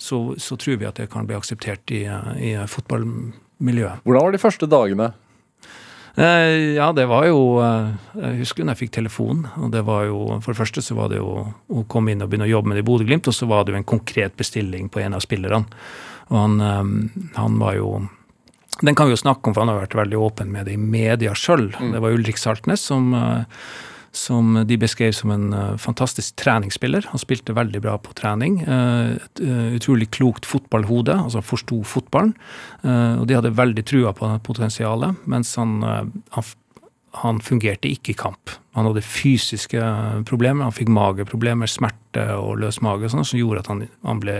[0.00, 2.06] så, så tror vi at det kan bli akseptert i,
[2.40, 4.00] i fotballmiljøet.
[4.08, 5.12] Hvordan var de første dagene?
[6.16, 9.46] Eh, Ja, det var jo eh, Jeg husker når jeg fikk telefon.
[9.56, 12.30] og det var jo, For det første så var det jo å komme inn og
[12.30, 14.88] begynne å jobbe med det i Bodø-Glimt, og så var det jo en konkret bestilling
[14.90, 15.64] på en av spillerne.
[16.30, 18.08] Og han, eh, han var jo
[18.82, 20.76] Den kan vi jo snakke om, for han har vært veldig åpen med det i
[20.80, 21.66] media sjøl.
[21.92, 23.12] Det var Ulrik Saltnes som
[24.12, 27.06] som de beskrev som en eh, fantastisk treningsspiller.
[27.12, 28.60] Han spilte veldig bra på trening.
[28.62, 32.34] Eh, et eh, utrolig klokt fotballhode, altså forsto fotballen.
[32.82, 36.46] Og de hadde veldig trua på potensialet, mens han, han,
[37.18, 38.52] han fungerte ikke i kamp.
[38.78, 39.80] Han hadde fysiske
[40.28, 44.20] problemer, han fikk mageproblemer, smerte og løs mage, og sånn, som gjorde at han, han
[44.22, 44.36] ble,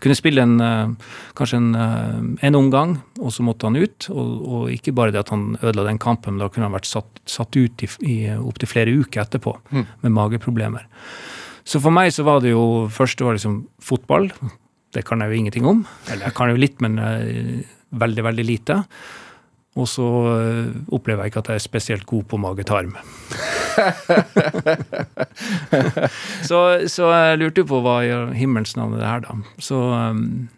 [0.00, 4.08] kunne spille en, eh, kanskje en, eh, en omgang, og så måtte han ut.
[4.12, 6.88] Og, og ikke bare det at han ødela den kampen, men da kunne han vært
[6.88, 10.88] satt, satt ut i, i opptil flere uker etterpå med mageproblemer.
[11.66, 14.30] Så for meg så var det jo først det var liksom fotball.
[14.94, 15.84] Det kan jeg jo ingenting om.
[16.08, 18.80] Eller jeg kan jo litt, men eh, veldig, veldig lite.
[19.76, 22.94] Og så eh, opplever jeg ikke at jeg er spesielt god på mage-tarm.
[26.48, 29.36] så, så jeg lurte på hva i himmelens navn er det her, da.
[29.60, 30.48] Så um,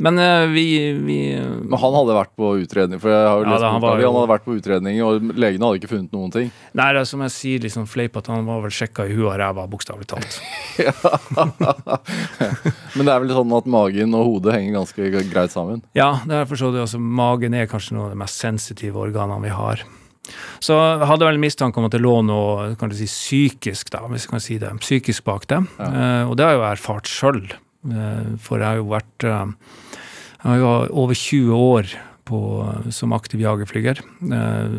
[0.00, 0.64] Men eh, vi,
[1.04, 3.82] vi Men han hadde vært på utredning, for jeg har jo Ja, lest da, han
[3.84, 4.00] var.
[4.00, 6.48] Han hadde vært på utredning, og legene hadde ikke funnet noen ting.
[6.80, 9.28] Nei, det er som jeg sier, liksom fleip at han var vel sjekka i huet
[9.28, 10.40] og ræva, bokstavelig talt.
[12.96, 15.84] Men det er vel sånn at magen og hodet henger ganske greit sammen.
[15.98, 16.82] Ja, det er for så det.
[16.86, 19.84] Altså, magen er kanskje noe av de mest sensitive organene vi har.
[20.62, 24.04] Så jeg hadde vel mistanke om at det lå noe kan du si, psykisk da,
[24.10, 25.60] hvis jeg kan si det, psykisk bak det.
[25.80, 27.42] Eh, og det har jeg jo erfart sjøl.
[27.88, 29.52] Eh, for jeg har jo vært eh,
[30.40, 31.92] Jeg har jo over 20 år
[32.30, 32.40] på,
[32.94, 34.00] som aktiv jagerflyger.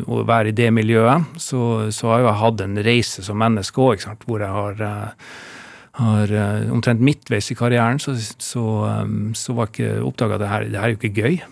[0.06, 3.38] Og og være i det miljøet, så, så har jeg jo hatt en reise som
[3.38, 5.32] menneske òg, hvor jeg har eh,
[6.00, 8.62] har eh, omtrent midtveis i karrieren, så, så,
[9.36, 11.42] så var ikke oppdaga det her Det her er jo ikke gøy.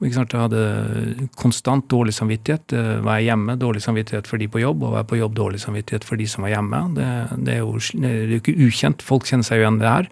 [0.00, 0.32] Ikke sant?
[0.32, 2.72] Jeg hadde konstant dårlig samvittighet.
[2.72, 5.34] Eh, Var jeg hjemme, dårlig samvittighet for de på jobb, og var jeg på jobb,
[5.36, 6.80] dårlig samvittighet for de som var hjemme.
[6.96, 7.10] Det,
[7.44, 9.04] det, er, jo, det er jo ikke ukjent.
[9.04, 10.10] Folk kjenner seg jo igjen i det her.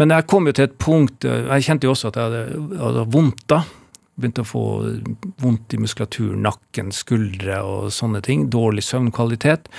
[0.00, 3.04] Men jeg kom jo til et punkt Jeg kjente jo også at jeg hadde, hadde
[3.12, 3.60] vondt da.
[4.20, 4.62] Begynte å få
[5.40, 8.48] vondt i muskulatur, nakken, skuldre og sånne ting.
[8.52, 9.70] Dårlig søvnkvalitet.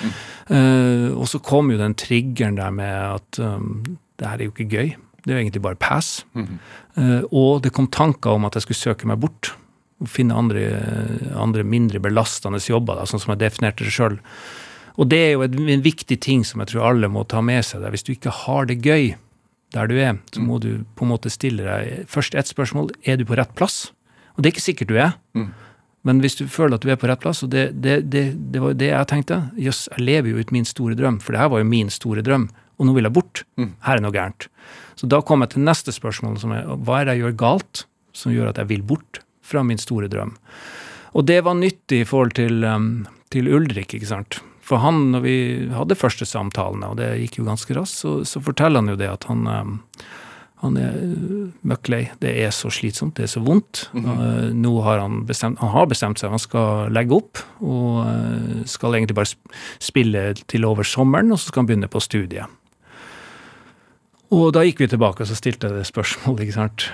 [0.49, 3.83] Eh, og så kom jo den triggeren der med at um,
[4.17, 4.93] det her er jo ikke gøy.
[5.21, 6.23] Det er jo egentlig bare pass.
[6.33, 9.53] Eh, og det kom tanker om at jeg skulle søke meg bort.
[10.01, 10.65] Og finne andre,
[11.37, 14.17] andre mindre belastende jobber, da, sånn som jeg definerte det sjøl.
[14.97, 17.61] Og det er jo en, en viktig ting som jeg tror alle må ta med
[17.67, 17.83] seg.
[17.83, 17.93] Der.
[17.93, 19.13] Hvis du ikke har det gøy
[19.71, 22.91] der du er, så må du på en måte stille deg først ett spørsmål.
[23.07, 23.91] Er du på rett plass?
[24.35, 25.13] Og det er ikke sikkert du er.
[26.07, 28.61] Men hvis du føler at du er på rett plass, og det, det, det, det
[28.63, 31.51] var det jeg tenkte Jøss, jeg lever jo ut min store drøm, for det her
[31.53, 32.49] var jo min store drøm,
[32.81, 33.43] og nå vil jeg bort.
[33.85, 34.47] Her er noe gærent.
[34.97, 37.85] Så da kom jeg til neste spørsmål, som er hva er det jeg gjør galt
[38.17, 40.33] som gjør at jeg vil bort fra min store drøm?
[41.13, 44.41] Og det var nyttig i forhold til, um, til Ulrik, ikke sant.
[44.71, 45.37] For han, når vi
[45.75, 49.09] hadde første samtalene, og det gikk jo ganske raskt, så, så forteller han jo det
[49.11, 49.73] at han eh,
[50.61, 50.97] han er
[51.65, 52.01] møkk lei.
[52.21, 53.87] Det er så slitsomt, det er så vondt.
[53.93, 54.53] Mm -hmm.
[54.61, 57.37] Nå har han bestemt, han har bestemt seg, han skal legge opp.
[57.61, 58.05] Og
[58.65, 59.33] skal egentlig bare
[59.79, 62.45] spille til over sommeren, og så skal han begynne på studiet.
[64.31, 66.91] Og da gikk vi tilbake og så stilte jeg det spørsmålet, ikke sant.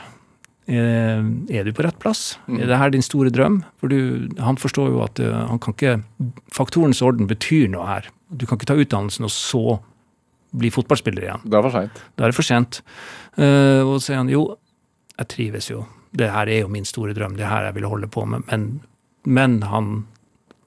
[0.68, 2.34] Er, er du på rett plass?
[2.48, 2.58] Mm.
[2.60, 3.62] Er det her din store drøm?
[3.80, 5.94] For du, han forstår jo at han kan ikke
[6.52, 8.10] Faktorens orden betyr noe her.
[8.28, 9.78] Du kan ikke ta utdannelsen og så
[10.56, 11.46] bli fotballspiller igjen.
[11.46, 12.04] Det er for seint.
[12.16, 12.82] Da er det for sent.
[13.38, 14.44] Uh, og så sier han jo,
[15.18, 15.84] jeg trives jo.
[16.18, 17.36] Det her er jo min store drøm.
[17.38, 18.46] Det her jeg vil holde på med.
[18.48, 18.70] Men,
[19.28, 19.92] men han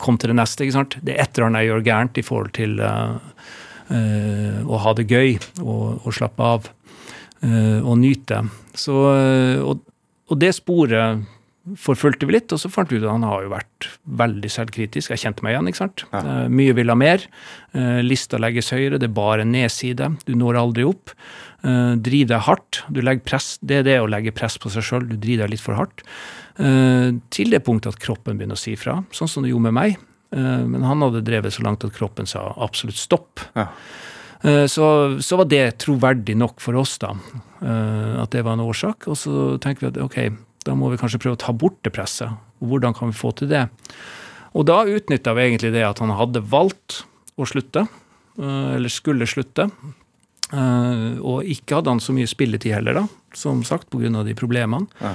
[0.01, 0.65] kom til det neste.
[0.65, 0.99] ikke sant?
[1.05, 3.17] Det er et eller annet jeg gjør gærent i forhold til uh,
[3.91, 6.75] uh, å ha det gøy og, og slappe av
[7.41, 8.37] og nyte.
[8.77, 8.93] Så,
[9.65, 9.79] og,
[10.31, 11.27] og det sporet
[11.79, 13.89] forfulgte vi litt, og så fant vi ut at han har jo vært
[14.21, 15.13] veldig selvkritisk.
[15.13, 15.69] Jeg kjente meg igjen.
[15.71, 16.05] ikke sant?
[16.09, 16.23] Ja.
[16.25, 17.27] Uh, mye vil ha mer.
[17.77, 20.09] Uh, lista legges høyere, det er bare nedside.
[20.27, 21.13] Du når aldri opp.
[21.61, 22.83] Uh, driv deg hardt.
[22.89, 25.09] Du legger press, Det er det å legge press på seg sjøl.
[25.11, 26.07] Du driver deg litt for hardt.
[27.31, 29.95] til det punktet at kroppen begynner å si fra, sånn som det gjorde med meg.
[30.31, 33.41] men han hadde drevet så langt at kroppen sa absolutt stopp.
[33.57, 33.71] Ja.
[34.41, 34.85] Så,
[35.21, 37.11] så, var det troverdig nok for oss, da.
[37.61, 39.05] At det var en årsak.
[39.13, 40.17] Og så tenker vi at ok,
[40.65, 42.33] da må vi kanskje prøve å ta bort det presset.
[42.61, 43.67] Og hvordan kan vi få til det?
[44.57, 47.03] Og da utnytta vi egentlig det at han hadde valgt
[47.41, 47.87] å slutte,
[48.39, 49.71] eh, eller skulle slutte.
[50.51, 54.25] Eh, og ikke hadde han så mye spilletid heller, da, som sagt, pga.
[54.27, 54.91] de problemene.
[55.01, 55.15] Ja.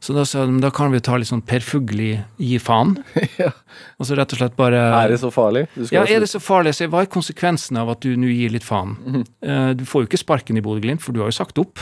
[0.00, 2.96] Så da sa de da kan vi ta litt sånn Per Fugli gi faen.
[3.42, 3.50] ja.
[3.96, 5.66] Og så rett og slett bare Er det så farlig?
[5.90, 6.76] ja, er det så farlig?
[6.76, 8.96] Så hva er konsekvensen av at du nå gir litt faen?
[9.00, 9.74] Mm -hmm.
[9.74, 11.78] Du får jo ikke sparken i Bodø-Glimt, for du har jo sagt opp.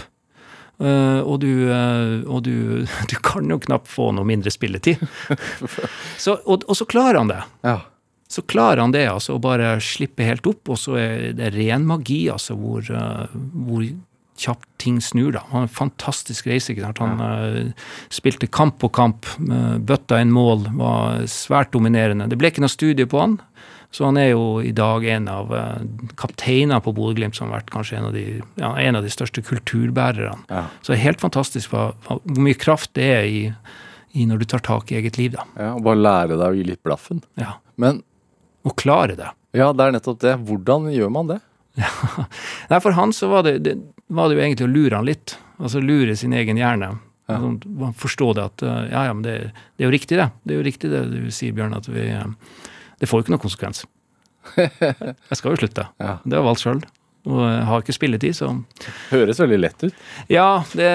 [0.74, 5.02] Uh, og, du, uh, og du, du, kan jo knapt få noe mindre spilletid.
[6.24, 7.42] så, og, og, så klarer han det.
[7.62, 7.78] Ja.
[8.30, 11.86] Så klarer han det, altså, å bare slippe helt opp, og så er det ren
[11.86, 13.30] magi, altså, hvor, uh,
[13.66, 13.86] hvor
[14.40, 15.44] kjapt ting snur, da.
[15.50, 16.74] Han var en fantastisk reise.
[16.98, 17.72] Han ja.
[18.12, 22.26] spilte kamp på kamp, bøtta inn mål, var svært dominerende.
[22.30, 23.38] Det ble ikke noe studie på han.
[23.94, 25.82] Så han er jo i dag en av uh,
[26.18, 28.24] kapteinene på Bodø-Glimt som har vært kanskje en av de,
[28.58, 30.34] ja, en av de største kulturbærerne.
[30.50, 30.64] Ja.
[30.82, 31.94] Så det er helt fantastisk hvor
[32.34, 33.44] mye kraft det er i,
[34.10, 35.36] i, når du tar tak i eget liv.
[35.36, 35.46] da.
[35.54, 37.22] Ja, og Bare lære deg å gi litt blaffen.
[37.38, 37.60] Ja.
[37.78, 38.02] Men
[38.64, 39.30] Å klare det.
[39.54, 40.38] Ja, det er nettopp det.
[40.48, 41.38] Hvordan gjør man det?
[41.78, 41.90] Ja.
[42.70, 43.74] Nei, For han så var det, det,
[44.12, 45.36] var det jo egentlig å lure han litt.
[45.58, 46.94] Altså lure sin egen hjerne.
[47.30, 47.38] Ja.
[47.38, 49.36] Altså, forstå det at eh, ja, ja, men det,
[49.76, 50.28] det, er jo riktig, det.
[50.44, 52.10] Det er jo riktig det du sier, Bjørn, at vi
[53.00, 53.86] det får jo ikke noen konsekvens.
[55.30, 55.88] Jeg skal jo slutte.
[55.98, 56.18] Ja.
[56.22, 56.84] Det har jeg valgt sjøl.
[57.24, 58.50] Og jeg har ikke spilletid, så
[59.08, 60.00] Høres veldig lett ut.
[60.28, 60.88] Ja, det,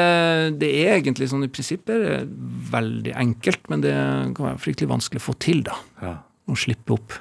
[0.62, 2.28] det, er egentlig sånn i prinsippet
[2.70, 3.96] veldig enkelt, men det
[4.38, 5.80] kan være fryktelig vanskelig å få til, da.
[6.04, 6.12] Ja.
[6.22, 7.18] Å slippe opp.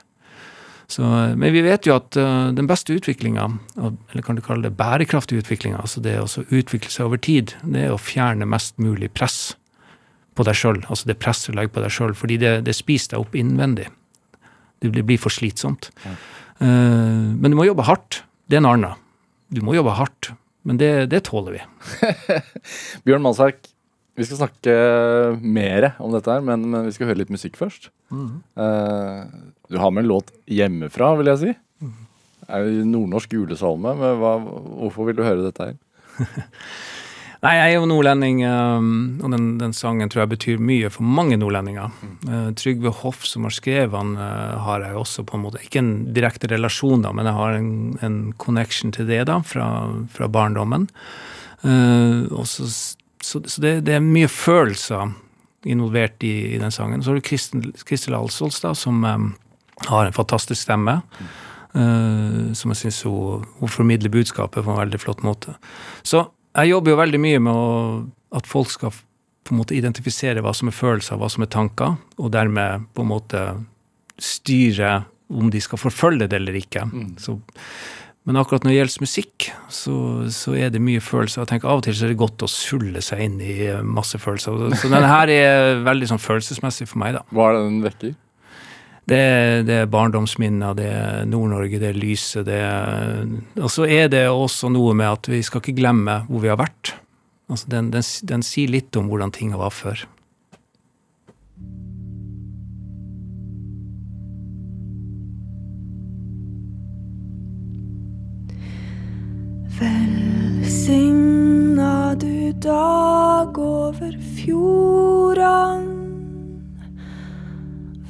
[0.89, 1.05] Så,
[1.37, 3.45] men vi vet jo at uh, den beste utviklinga,
[3.77, 7.85] eller kan du kalle det bærekraftig utviklinga, altså det å utvikle seg over tid, det
[7.85, 9.53] er å fjerne mest mulig press
[10.39, 10.81] på deg sjøl.
[10.89, 13.91] Altså det presset du legger på deg sjøl, fordi det, det spiser deg opp innvendig.
[14.81, 15.91] Det blir for slitsomt.
[16.07, 16.17] Ja.
[16.63, 18.23] Uh, men du må jobbe hardt.
[18.49, 19.09] Det er en annen.
[19.53, 20.33] Du må jobbe hardt.
[20.69, 21.61] Men det, det tåler vi.
[23.05, 23.69] Bjørn Malsak,
[24.19, 24.73] vi skal snakke
[25.41, 27.91] mer om dette, her, men, men vi skal høre litt musikk først.
[28.13, 28.41] Mm.
[28.59, 29.23] Uh,
[29.69, 31.57] du har med en låt hjemmefra, vil jeg si.
[31.85, 31.97] Mm.
[32.49, 33.95] Er det nordnorsk julesalme?
[33.99, 35.77] Men hva, hvorfor vil du høre dette her?
[37.39, 38.87] Nei, jeg er jo nordlending, um,
[39.23, 41.93] og den, den, sangen tror jeg betyr mye for mange nordlendinger.
[42.03, 42.17] Mm.
[42.27, 45.79] Uh, Trygve Hoff, som har skrevet den, uh, har jeg også på en måte Ikke
[45.79, 47.71] en direkte relasjon, da, men jeg har en,
[48.03, 49.69] en connection til det da, fra,
[50.11, 50.89] fra barndommen.
[51.63, 55.15] Uh, så, så, så det, det, er mye følelser
[55.69, 57.05] involvert i, i den sangen.
[57.05, 57.29] Så har du
[57.87, 59.31] Kristel Alsols, da, som um,
[59.87, 61.01] har en fantastisk stemme.
[61.77, 65.55] Uh, som jeg syns hun, hun formidler budskapet på en veldig flott måte.
[66.03, 66.25] Så
[66.57, 67.69] jeg jobber jo veldig mye med å,
[68.35, 68.95] at folk skal
[69.49, 73.05] på en måte identifisere hva som er følelser, hva som er tanker, og dermed på
[73.05, 73.45] en måte
[74.19, 76.85] styre om de skal forfølge det eller ikke.
[76.89, 77.15] Mm.
[77.21, 77.37] Så,
[78.29, 79.97] men akkurat når det gjelder musikk, så,
[80.35, 81.45] så, er det mye følelser.
[81.45, 84.21] Jeg tenker Av og til så er det godt å sulle seg inn i masse
[84.21, 84.73] følelser.
[84.77, 87.25] Så denne her er veldig sånn følelsesmessig for meg, da.
[87.33, 88.17] Hva er det den vekker?
[89.09, 93.25] Det, det er barndomsminner, det er Nord-Norge, det er lyset, det er
[93.57, 96.61] Og så er det også noe med at vi skal ikke glemme hvor vi har
[96.61, 96.93] vært.
[97.49, 100.05] Altså den, den, den sier litt om hvordan ting var før.
[110.59, 111.15] Velsigna
[112.21, 116.08] du dag over fjordene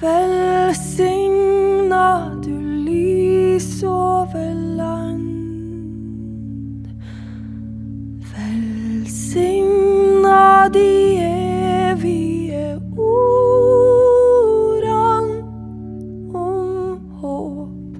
[0.01, 2.01] Velsigna
[2.45, 5.29] du lys over land.
[8.31, 11.17] Velsigna de
[11.91, 13.43] evige ordan
[16.35, 17.97] om håp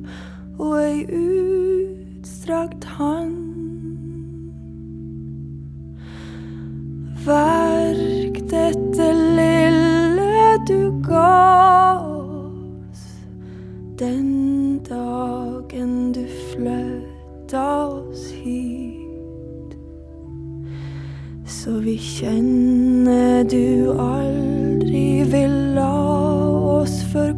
[0.59, 3.35] og ei utstrakt hand.
[7.27, 9.58] Verk dette liv
[11.17, 13.03] oss
[13.99, 19.77] den dagen du fløta oss hit.
[21.47, 25.93] Så vi kjenner du aldri vil la
[26.79, 27.38] oss forgå.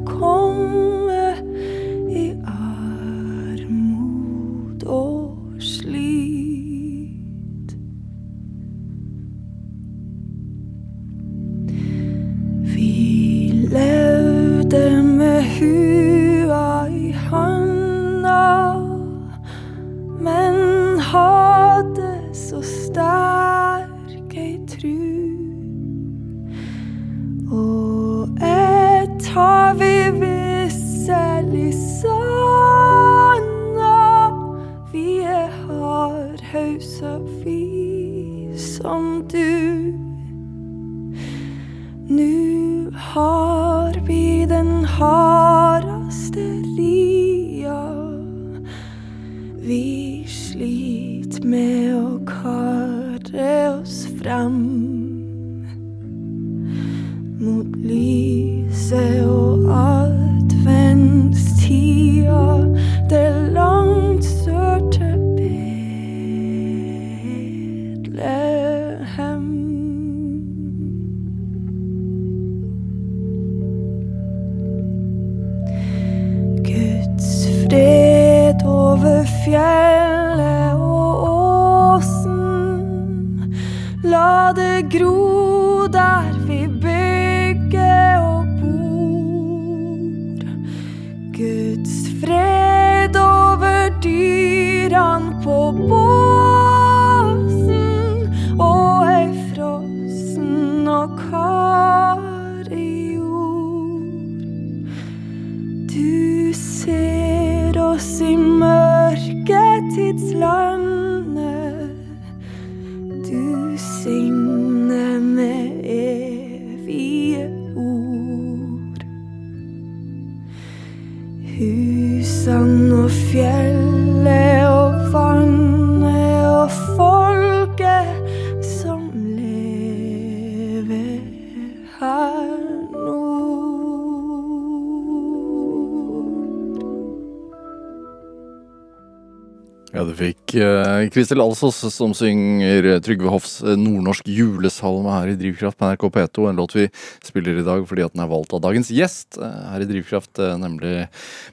[140.50, 145.86] Uh, Kristel Alsos som synger eh, Trygve Hoffs eh, nordnorsk julesalme her i Drivkraft på
[145.86, 146.46] NRK P2.
[146.50, 146.88] En låt vi
[147.22, 150.32] spiller i dag fordi at den er valgt av dagens gjest eh, her i Drivkraft,
[150.42, 150.94] eh, nemlig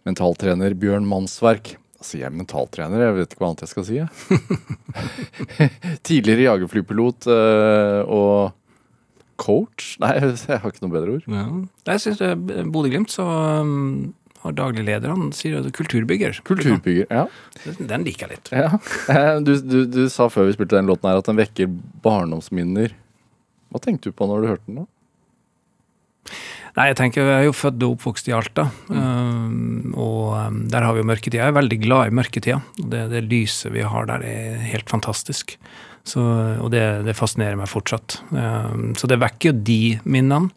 [0.07, 1.75] mentaltrener Bjørn Mannsverk.
[2.01, 4.01] Altså, jeg er mentaltrener, jeg vet ikke hva annet jeg skal si.
[6.09, 8.55] Tidligere jagerflypilot eh, og
[9.37, 9.93] coach?
[10.01, 11.29] Nei, jeg har ikke noe bedre ord.
[11.29, 11.49] Ja.
[11.93, 12.23] Jeg syns
[12.73, 13.29] Bodø-Glimt så
[14.43, 16.37] har daglig leder han sier at kulturbygger.
[16.47, 17.25] Kulturbygger, ja.
[17.79, 18.51] Den, liker jeg litt.
[18.53, 18.69] ja.
[19.13, 21.71] Eh, Du, du, du sa før vi spilte den låten her at den vekker
[22.05, 22.93] barndomsminner.
[23.73, 24.87] Hva tenkte du på når du hørte den da?
[26.77, 30.83] Nei, jeg tenker, jeg er jo født og oppvokst i Alta, um, og um, der
[30.85, 31.39] har vi jo mørketida.
[31.41, 32.59] Jeg er veldig glad i mørketida.
[32.83, 35.55] og Det, det lyset vi har der, er helt fantastisk.
[36.07, 36.21] Så,
[36.61, 38.19] og det, det fascinerer meg fortsatt.
[38.29, 40.53] Um, så det vekker jo de minnene.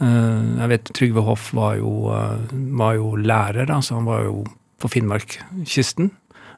[0.00, 2.36] Uh, jeg vet Trygve Hoff var jo, uh,
[2.78, 4.42] var jo lærer, da, så han var jo
[4.82, 6.10] på Finnmarkkysten.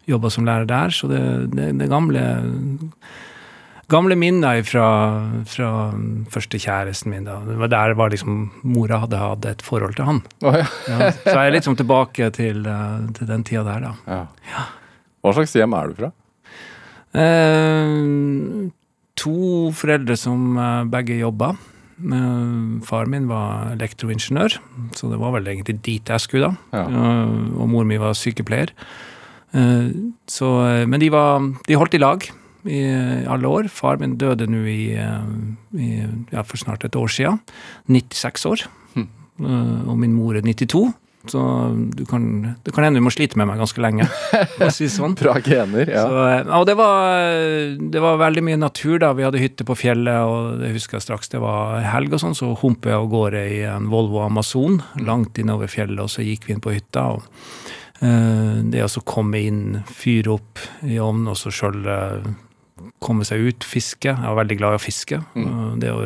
[0.06, 1.22] Jobba som lærer der, så det,
[1.54, 2.22] det, det gamle
[3.86, 4.86] Gamle minner fra,
[5.46, 5.66] fra
[6.32, 7.26] første kjæresten min.
[7.28, 7.36] da.
[7.46, 10.18] Det var der var liksom mora hadde hatt et forhold til han.
[10.42, 10.66] Oh, ja.
[10.90, 13.92] Ja, så jeg er sånn tilbake til, eh, til den tida der, da.
[14.10, 14.64] Ja.
[15.22, 16.10] Hva slags hjem er du fra?
[17.22, 18.02] Eh,
[19.22, 19.38] to
[19.78, 21.52] foreldre som eh, begge jobba.
[21.96, 24.58] Far min var elektroingeniør,
[24.96, 26.82] så det var vel egentlig dit jeg skulle, da.
[26.82, 26.84] Ja.
[26.84, 28.72] Eh, og mor mi var sykepleier.
[29.56, 29.88] Eh,
[30.28, 32.26] så, eh, men de, var, de holdt i lag
[32.66, 32.82] i
[33.24, 33.70] alle år.
[33.72, 35.90] Far min døde nå i, i
[36.32, 37.40] ja, for snart et år siden.
[37.88, 38.66] 96 år.
[38.96, 39.08] Hm.
[39.86, 40.90] Og min mor er 92.
[41.30, 41.42] Så
[41.96, 42.26] du kan,
[42.64, 44.06] det kan hende du må slite med meg ganske lenge.
[44.56, 45.16] for å si sånn.
[45.20, 46.04] Bra gener, ja.
[46.06, 47.26] Så, eh, og det var,
[47.96, 49.12] det var veldig mye natur da.
[49.18, 52.38] Vi hadde hytte på fjellet, og det husker jeg straks det var helg og sånn,
[52.38, 56.48] så humpet jeg av gårde i en Volvo Amazon langt innover fjellet, og så gikk
[56.48, 57.08] vi inn på hytta.
[57.16, 57.26] og
[58.00, 61.82] eh, det å så komme inn, fyre opp i ovnen, og så sjøl
[63.02, 64.10] komme seg ut, fiske.
[64.12, 65.20] Jeg var veldig glad i å fiske.
[65.40, 66.02] Og Det å,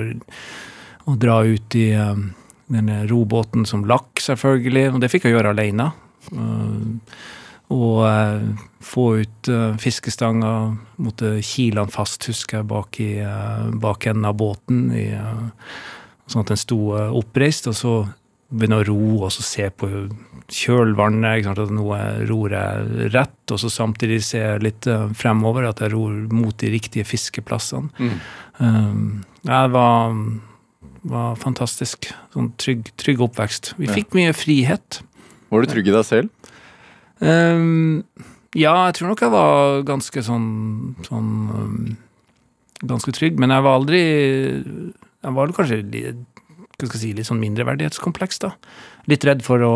[1.11, 2.23] å dra ut i eh,
[2.71, 5.91] denne robåten som lakk, selvfølgelig, og det fikk jeg gjøre alene.
[6.31, 7.21] Eh,
[7.71, 8.47] og eh,
[8.83, 10.55] få ut fiskestanga,
[10.99, 15.77] måtte kile den fast, husker jeg, bak, i, eh, bak enden av båten, i, eh,
[16.31, 17.95] sånn at den sto eh, oppreist, og så
[18.51, 19.89] begynne å ro, og så se på
[20.51, 25.83] kjølvannet, at nå eh, ror jeg rett, og så samtidig se litt eh, fremover, at
[25.85, 27.91] jeg ror mot de riktige fiskeplassene.
[27.99, 28.17] Mm.
[28.61, 29.05] Um,
[29.47, 30.17] jeg var,
[31.05, 32.11] var fantastisk.
[32.35, 33.75] Sånn trygg, trygg oppvekst.
[33.79, 33.95] Vi Ja.
[33.95, 35.01] fikk mye frihet.
[35.51, 36.29] Var du trygg i deg selv?
[37.21, 38.05] Um,
[38.55, 41.97] ja, jeg tror nok jeg var ganske sånn, sånn um,
[42.81, 45.83] Ganske trygg, men jeg var aldri Jeg var kanskje
[46.81, 48.55] hva skal jeg si, litt sånn mindreverdighetskompleks, da.
[49.07, 49.73] Litt redd for å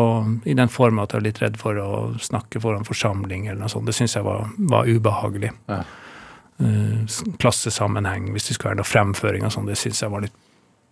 [0.49, 3.69] I den form at jeg var litt redd for å snakke foran forsamling eller noe
[3.69, 3.85] sånt.
[3.85, 5.51] Det syns jeg var, var ubehagelig.
[5.69, 5.83] Ja.
[6.57, 7.05] Uh,
[7.37, 10.33] klassesammenheng, hvis det skulle være noe fremføring og sånn, det syns jeg var litt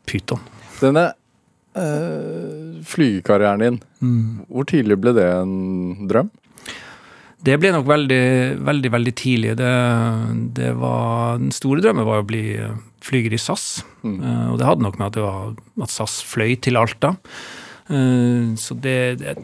[0.09, 0.41] pyton.
[0.81, 1.09] Denne
[1.79, 3.81] øh, flygekarrieren din,
[4.49, 6.31] hvor tidlig ble det en drøm?
[7.43, 8.23] Det ble nok veldig,
[8.63, 9.55] veldig veldig tidlig.
[9.59, 9.71] Det,
[10.55, 13.83] det var, den store drømmen var å bli eh, flyger i SAS.
[14.05, 14.15] Mm.
[14.21, 15.51] Uh, og det hadde nok med at, det var,
[15.83, 17.11] at SAS fløy til Alta.
[17.91, 19.35] Uh, så det, det,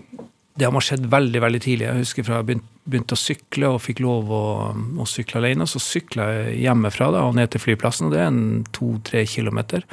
[0.56, 1.90] det har skjedd veldig veldig tidlig.
[1.90, 4.46] Jeg husker fra jeg begynte, begynte å sykle og fikk lov å,
[5.04, 5.68] å sykle alene.
[5.68, 9.84] Så sykla jeg hjemmefra da, og ned til flyplassen, og det er en to-tre kilometer.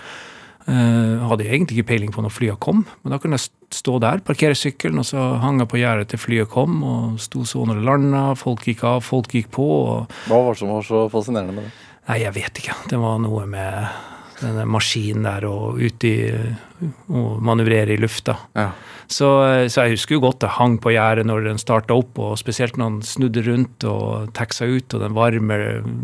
[0.66, 4.00] Uh, hadde jeg egentlig ikke peiling på når flyene kom, men da kunne jeg stå
[4.02, 7.62] der, parkere sykkelen, og så hang jeg på gjerdet til flyet kom, og sto så
[7.68, 9.66] når det landa, folk gikk av, folk gikk på.
[9.92, 11.74] og Hva var det som var så fascinerende med det?
[12.06, 12.76] Nei, jeg vet ikke.
[12.90, 13.86] Det var noe med
[14.40, 16.18] denne maskinen der og ute i
[17.08, 18.34] og manøvrere i lufta.
[18.56, 18.68] Ja.
[19.08, 19.28] Så,
[19.72, 22.76] så jeg husker jo godt jeg hang på gjerdet når den starta opp, og spesielt
[22.76, 25.58] når den snudde rundt og taxa ut, og den varme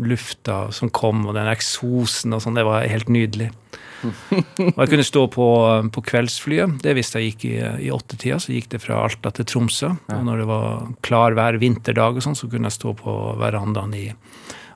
[0.07, 3.51] lufta som kom, og den eksosen og sånn, det var helt nydelig.
[4.03, 5.47] Og jeg kunne stå på,
[5.95, 6.79] på kveldsflyet.
[6.83, 7.55] Det visste jeg gikk i,
[7.87, 8.39] i åttetida.
[8.41, 9.93] Så gikk det fra Alta til Tromsø.
[10.13, 13.95] Og når det var klar vær vinterdag, og sånn, så kunne jeg stå på verandaen
[13.97, 14.07] i,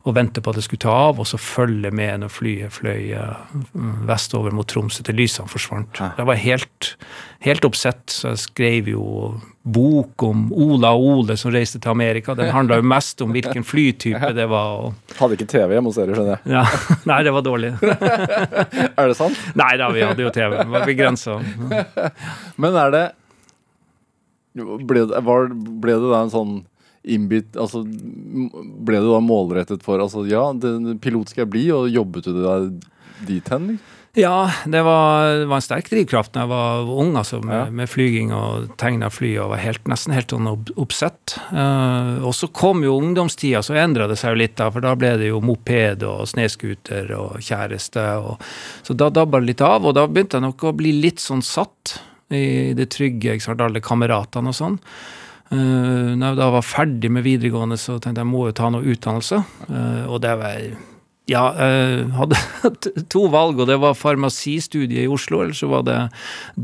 [0.08, 3.12] og vente på at det skulle ta av, og så følge med når flyet fløy
[3.18, 3.58] eh,
[4.08, 6.00] vestover mot Tromsø til lysene forsvant.
[6.00, 6.14] Ja.
[6.18, 6.90] Jeg var helt,
[7.46, 9.04] helt oppsett, så jeg skrev jo
[9.68, 12.36] bok om Ola og Ole som reiste til Amerika.
[12.40, 14.94] Den handla jo mest om hvilken flytype det var.
[15.20, 16.56] Hadde ikke TV hjemme hos dere, skjønner jeg.
[16.56, 16.64] ja,
[17.12, 17.74] nei, det var dårlig.
[18.98, 19.38] Er det sant?
[19.60, 20.56] Nei da, vi hadde jo TV.
[20.62, 21.40] Det var begrensa.
[22.58, 23.06] Men er det
[24.58, 26.54] Ble var, ble det da en sånn
[27.08, 31.90] innbitt Altså, ble du da målrettet for Altså, ja, det, pilot skal jeg bli, og
[31.94, 32.74] jobbet du deg
[33.28, 33.72] dit hen?
[33.76, 33.94] liksom?
[34.18, 37.66] Ja, det var, det var en sterk drivkraft da jeg var ung, altså, med, Ja.
[37.70, 41.36] med flyging og tegna fly og var helt, nesten helt sånn opp- oppsett.
[41.52, 44.96] Uh, og så kom jo ungdomstida, så endra det seg jo litt, da, for da
[44.98, 48.08] ble det jo moped og snøscooter og kjæreste.
[48.24, 48.42] Og,
[48.88, 51.46] så da dabba det litt av, og da begynte jeg nok å bli litt sånn
[51.46, 52.00] satt
[52.34, 54.80] i det trygge, ikke sant, alle kameratene og sånn.
[55.48, 58.68] Uh, når jeg da var ferdig med videregående, så tenkte jeg jeg må jo ta
[58.74, 59.38] noe utdannelse.
[59.70, 60.62] Eh, og det var
[61.28, 62.38] ja, jeg hadde
[63.14, 65.98] to valg, og det var farmasistudiet i Oslo, eller så var det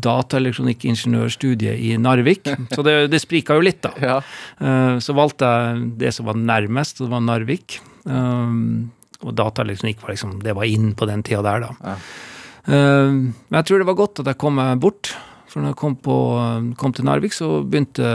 [0.06, 2.48] dataelektronikkingeniørstudiet i Narvik.
[2.72, 3.92] Så det, det sprika jo litt, da.
[4.14, 4.18] Ja.
[4.64, 7.80] Eh, Så valgte jeg det som var nærmest, og det var Narvik.
[8.04, 11.76] Og dataelektronikk var liksom, det var inn på den tida der, da.
[11.84, 11.96] Ja.
[12.68, 15.12] Men jeg tror det var godt at jeg kom meg bort.
[15.54, 16.16] For når jeg kom, på,
[16.82, 18.08] kom til Narvik, så begynte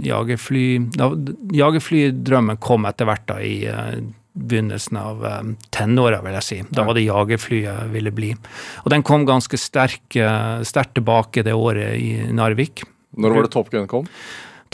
[0.00, 0.62] jagerfly
[1.52, 3.98] Jagerflydrømmen kom etter hvert da i eh,
[4.38, 6.58] begynnelsen av um, tenåra, vil jeg si.
[6.72, 8.32] Da var det jagerfly jeg ville bli.
[8.84, 12.86] Og den kom ganske sterk, eh, sterkt tilbake det året i Narvik.
[13.18, 14.08] Når var det Top Gun kom?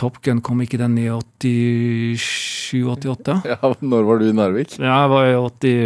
[0.01, 3.37] Top Gun kom ikke den i 87-88?
[3.53, 4.75] Ja, Når var du i Narvik?
[4.81, 5.35] Ja, jeg var i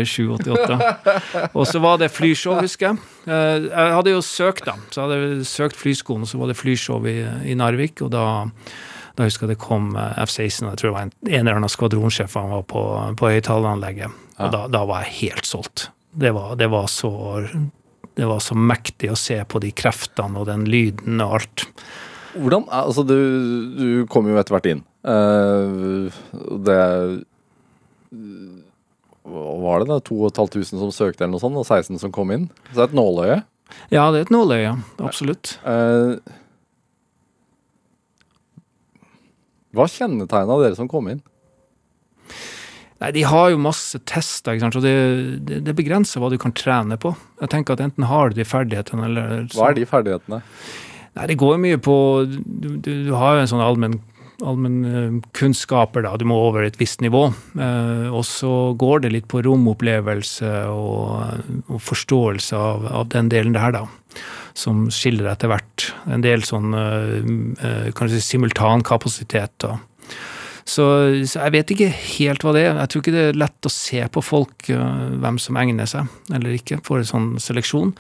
[0.05, 1.51] 87-88.
[1.53, 2.97] Og så var det flyshow, husker jeg.
[3.29, 4.75] Eh, Jeg hadde jo søkt, da.
[4.91, 7.19] Så jeg hadde søkt flyskolen, og så var det flyshow i,
[7.53, 7.97] i Narvik.
[8.07, 8.25] Og da,
[9.19, 11.59] da husker jeg det kom eh, F-16, og jeg tror det var en, en eller
[11.61, 12.83] annen skvadronsjef han var på,
[13.21, 14.11] på høyttaleranlegget.
[14.39, 14.43] Ja.
[14.47, 15.79] Og da, da var jeg helt solgt.
[16.19, 17.11] Det var, det var så
[18.19, 21.59] det var så mektig å se på de kreftene og den lyden og alt.
[22.37, 23.17] Hvordan, altså du,
[23.79, 24.83] du kom jo etter hvert inn.
[25.07, 26.13] Uh,
[26.67, 26.81] det
[29.29, 30.01] var det da?
[30.01, 32.49] 2500 som søkte, eller noe sånt, og 16 som kom inn?
[32.71, 33.39] Så det er et nåløye.
[33.93, 34.75] Ja, det er et nåløye,
[35.05, 35.57] absolutt.
[35.65, 36.17] Uh,
[39.77, 41.21] hva kjennetegna dere som kom inn?
[42.99, 44.79] Nei, De har jo masse tester, ikke sant?
[44.79, 44.95] så det,
[45.47, 47.13] det, det begrenser hva du kan trene på.
[47.43, 50.41] Jeg tenker at Enten har du de ferdighetene, eller så- Hva er de ferdighetene?
[51.17, 51.97] Nei, Det går mye på
[52.29, 54.01] Du, du, har jo en sånn allmenn
[54.39, 56.13] allmennkunnskaper, da.
[56.15, 57.25] Du må over et visst nivå.
[57.59, 63.57] Eh, og så går det litt på romopplevelse og, og forståelse av, av den delen
[63.57, 63.83] der, da.
[64.59, 65.89] Som skiller etter hvert.
[66.07, 69.57] En del sånn eh, du si simultankapasitet.
[69.67, 69.75] da.
[70.69, 70.85] Så,
[71.25, 72.79] så jeg vet ikke helt hva det er.
[72.83, 76.35] Jeg tror ikke det er lett å se på folk eh, hvem som egner seg
[76.35, 77.95] eller ikke for en sånn seleksjon.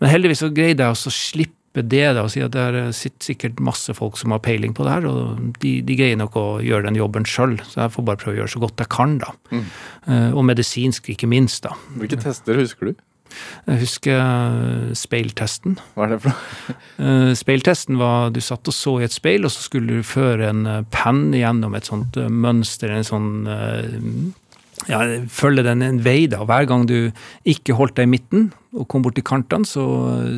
[0.00, 3.32] Men heldigvis så greide jeg å slippe det da, og si at det er sitter
[3.32, 6.44] sikkert masse folk som har peiling på det her, og de, de greier nok å
[6.62, 9.16] gjøre den jobben sjøl, så jeg får bare prøve å gjøre så godt jeg kan,
[9.22, 9.32] da.
[9.50, 9.64] Mm.
[10.06, 11.74] Eh, og medisinsk, ikke minst, da.
[11.98, 13.02] Hvilke tester husker du?
[13.66, 15.78] Jeg husker eh, speiltesten.
[15.96, 16.80] Hva er det for noe?
[16.94, 20.46] Eh, Speiltesten var du satt og så i et speil, og så skulle du føre
[20.52, 23.96] en eh, penn gjennom et sånt eh, mønster, en sånn eh,
[24.88, 25.00] ja,
[25.30, 26.42] følge den en vei, da.
[26.48, 27.12] Hver gang du
[27.48, 29.84] ikke holdt deg i midten og kom bort til kantene, så,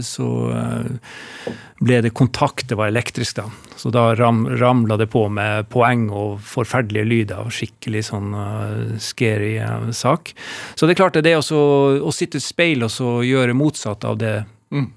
[0.05, 2.67] så eh, ble det kontakt.
[2.69, 3.47] Det var elektrisk, da.
[3.81, 7.47] Så da ram, ramla det på med poeng og forferdelige lyder.
[7.47, 10.35] og Skikkelig sånn uh, scary uh, sak.
[10.77, 11.63] Så det er klart, det er også,
[12.05, 14.89] å sitte i speil og så gjøre motsatt av det Mm.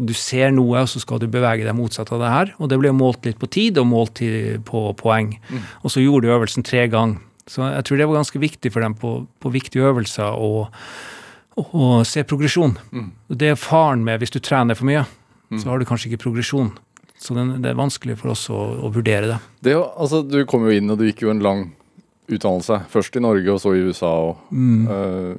[0.00, 2.52] du ser noe, og så skal du bevege deg motsatt av det her.
[2.56, 4.22] Og det ble målt litt på tid og målt
[4.64, 5.34] på poeng.
[5.84, 7.20] Og så gjorde du øvelsen tre ganger.
[7.50, 9.08] Så jeg tror det var ganske viktig for dem på,
[9.42, 10.68] på viktige øvelser å,
[11.58, 12.76] å, se progresjon.
[13.26, 15.02] Det er faren med hvis du trener for mye,
[15.58, 16.70] så har du kanskje ikke progresjon.
[17.20, 19.38] Så den, det er vanskelig for oss å, å vurdere det.
[19.66, 21.66] det altså, du kom jo inn, og du gikk jo en lang
[22.30, 22.78] utdannelse.
[22.94, 24.12] Først i Norge, og så i USA.
[24.30, 24.86] Og, Mm.
[24.94, 25.34] eh,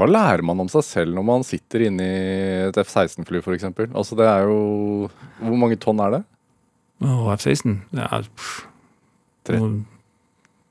[0.00, 2.18] hva lærer man om seg selv når man sitter inne i
[2.70, 3.64] et F-16-fly, f.eks.?
[3.90, 4.58] Altså, det er jo
[5.42, 6.20] Hvor mange tonn er det?
[7.02, 8.28] Oh, F-16 det er
[9.44, 9.99] Tre- noe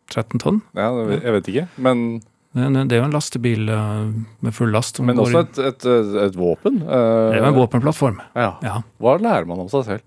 [0.10, 0.62] 13 tonn.
[0.76, 1.68] Ja, det- jeg vet ikke.
[1.78, 2.22] Men,
[2.54, 5.00] Det er en- det er jo en lastebil eh, med full last.
[5.02, 6.82] men også et, et, et våpen.
[6.82, 8.22] eh, Det er jo en våpenplattform.
[8.36, 8.56] Ja.
[8.64, 8.82] Ja.
[9.00, 10.02] Hva lærer man om seg selv?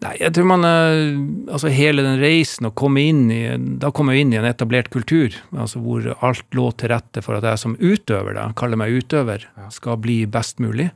[0.00, 4.12] Nei, jeg tror man eh, Altså hele den reisen å komme inn i Da kommer
[4.14, 7.58] jeg inn i en etablert kultur, altså hvor alt lå til rette for at jeg
[7.58, 10.90] som utøver, da, kaller meg utøver, skal bli best mulig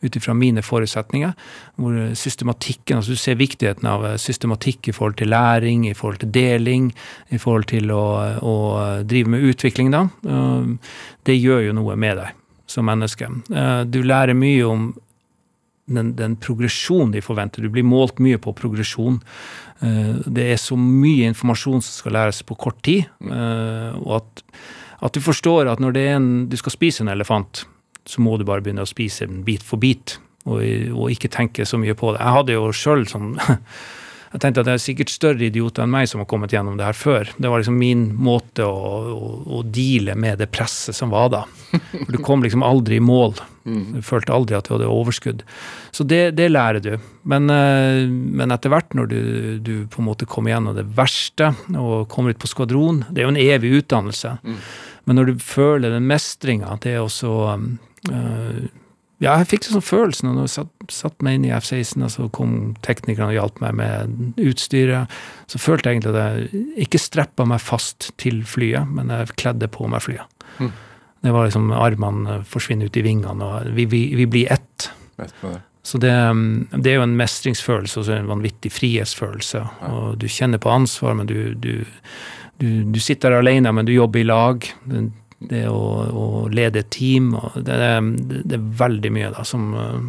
[0.00, 1.32] ut ifra mine forutsetninger.
[1.78, 6.20] Hvor systematikken Altså du ser viktigheten av eh, systematikk i forhold til læring, i forhold
[6.22, 6.92] til deling,
[7.30, 8.04] i forhold til å,
[8.42, 8.54] å
[9.08, 10.06] drive med utvikling, da.
[10.26, 10.94] Eh,
[11.28, 12.34] Det gjør jo noe med deg
[12.66, 13.28] som menneske.
[13.50, 14.88] Eh, Du lærer mye om
[15.88, 17.62] den, den progresjonen de forventer.
[17.62, 19.22] Du blir målt mye på progresjon.
[19.80, 23.06] Det er så mye informasjon som skal læres på kort tid.
[23.24, 24.42] Og at,
[25.00, 27.62] at du forstår at når en, du skal spise en elefant,
[28.08, 30.16] så må du bare begynne å spise den bit for bit,
[30.48, 30.62] og,
[30.94, 32.22] og ikke tenke så mye på det.
[32.22, 33.34] Jeg hadde jo sjøl sånn
[34.28, 36.84] Jeg tenkte at det er sikkert større idioter enn meg som har kommet gjennom det
[36.84, 37.30] her før.
[37.40, 41.40] Det var liksom min måte å, å, å deale med det presset som var da.
[41.70, 43.38] For du kom liksom aldri i mål.
[43.64, 45.46] Du følte aldri at du hadde overskudd.
[45.96, 46.92] Så det, det lærer du.
[47.28, 49.18] Men, eh, men etter hvert, når du,
[49.64, 53.30] du på en måte kommer gjennom det verste og kommer ut på skvadron Det er
[53.30, 54.36] jo en evig utdannelse.
[55.08, 57.68] Men når du føler den mestringa, det er også eh,
[59.18, 62.26] Ja, jeg fikk sånn følelsen når jeg satt, satt meg inn i F-16, og så
[62.34, 62.52] kom
[62.86, 65.10] teknikerne og hjalp meg med utstyret.
[65.50, 69.70] Så følte jeg egentlig at jeg ikke streppa meg fast til flyet, men jeg kledde
[69.74, 70.38] på meg flyet.
[71.26, 74.90] Det var liksom armene forsvinner ut i vingene, og vi, vi, vi blir ett.
[75.18, 75.56] Det.
[75.82, 79.64] Så det, um, det er jo en mestringsfølelse og en vanvittig frihetsfølelse.
[79.88, 81.82] Og du kjenner på ansvar, men du, du,
[82.62, 84.68] du, du sitter alene, men du jobber i lag.
[85.38, 90.00] Det, å, å lede et team, det, det, det er veldig mye da som uh,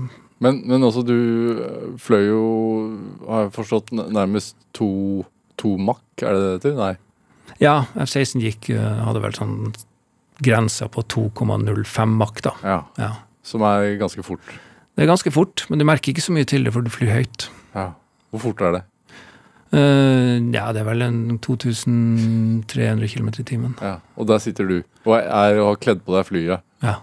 [0.41, 1.13] Men, men også du
[1.53, 2.45] øh, fløy jo,
[3.27, 4.89] har jeg forstått, nærmest to,
[5.59, 6.75] to makk, er det det heter?
[6.79, 6.93] Nei.
[7.61, 9.55] Ja, F-16 gikk, uh, hadde vel sånn
[10.41, 12.55] grensa på 2,05 makk, da.
[12.63, 12.79] Ja.
[12.97, 13.11] Ja.
[13.45, 14.55] Som er ganske fort.
[14.95, 17.13] Det er ganske fort, men du merker ikke så mye til det, for du flyr
[17.13, 17.49] høyt.
[17.75, 17.91] Ja.
[18.33, 18.81] Hvor fort er det?
[19.69, 23.75] Uh, ja, det er vel en 2300 km i timen.
[23.83, 23.99] Ja.
[24.17, 26.95] Og der sitter du og er og har kledd på deg flyet Ja.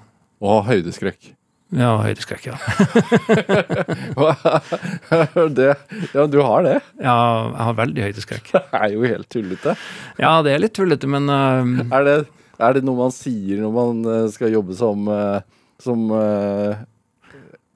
[0.42, 1.32] og har høydeskrekk.
[1.74, 2.56] Ja, høydeskrekk, ja.
[5.58, 5.72] det,
[6.14, 6.76] ja, du har det.
[7.02, 7.16] Ja,
[7.50, 8.50] jeg har veldig høydeskrekk.
[8.54, 9.74] Det er jo helt tullete.
[10.22, 12.16] Ja, det er litt tullete, men uh, Er det,
[12.62, 15.40] er det noe man sier når man eh, skal jobbe som, eh,
[15.82, 16.78] som eh,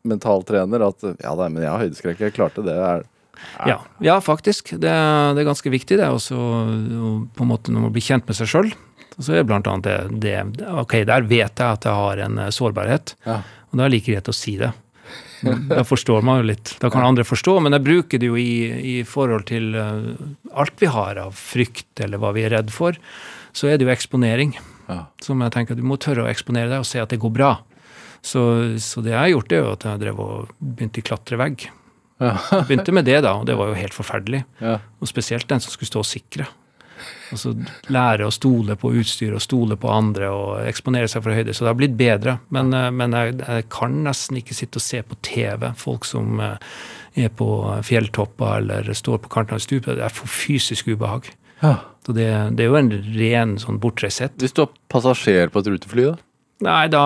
[0.09, 0.87] mentaltrener?
[0.87, 2.77] At ja nei, men jeg har høydeskrekk, jeg klarte det.
[2.79, 3.03] Er,
[3.67, 4.75] ja, ja, faktisk.
[4.81, 6.09] Det, er- det er ganske viktig, det.
[6.09, 6.37] Også,
[7.37, 8.71] på en måte når man blir kjent med seg sjøl.
[9.21, 12.53] Så er blant annet det, det Ok, der vet jeg at jeg har en eh,
[12.55, 13.41] sårbarhet, Ja.
[13.71, 14.71] og da er det like greit å si det.
[15.43, 16.75] Da forstår man jo litt.
[16.81, 20.11] Da kan andre forstå, men jeg bruker det jo i, i forhold til eh,
[20.55, 22.97] alt vi har av frykt, eller hva vi er redd for.
[23.57, 24.55] Så er det jo eksponering.
[24.89, 25.03] Ja.
[25.25, 27.33] Som jeg tenker at du må tørre å eksponere deg og se at det går
[27.35, 27.51] bra.
[28.23, 28.41] Så,
[28.85, 31.69] så det jeg har gjort, det er jo at jeg drev og begynte i klatrevegg.
[32.21, 32.37] Ja.
[32.69, 34.45] Begynte med det, da, og det var jo helt forferdelig.
[34.61, 34.79] Ja.
[35.01, 36.49] Og spesielt den som skulle stå og sikre.
[37.31, 37.53] Altså
[37.93, 41.55] lære å stole på utstyr og stole på andre og eksponere seg for høyde.
[41.55, 42.39] Så det har blitt bedre.
[42.53, 45.71] Men, eh, men jeg, jeg kan nesten ikke sitte og se på TV.
[45.81, 46.73] Folk som eh,
[47.25, 47.49] er på
[47.87, 49.97] fjelltopper eller står på kanten av stupet.
[49.97, 51.31] Det er for fysisk ubehag.
[51.63, 51.77] Ja.
[52.07, 55.69] Så det, det er jo en ren sånn bortreist Hvis du er passasjer på et
[55.69, 56.15] rutefly, da?
[56.65, 57.03] Nei, da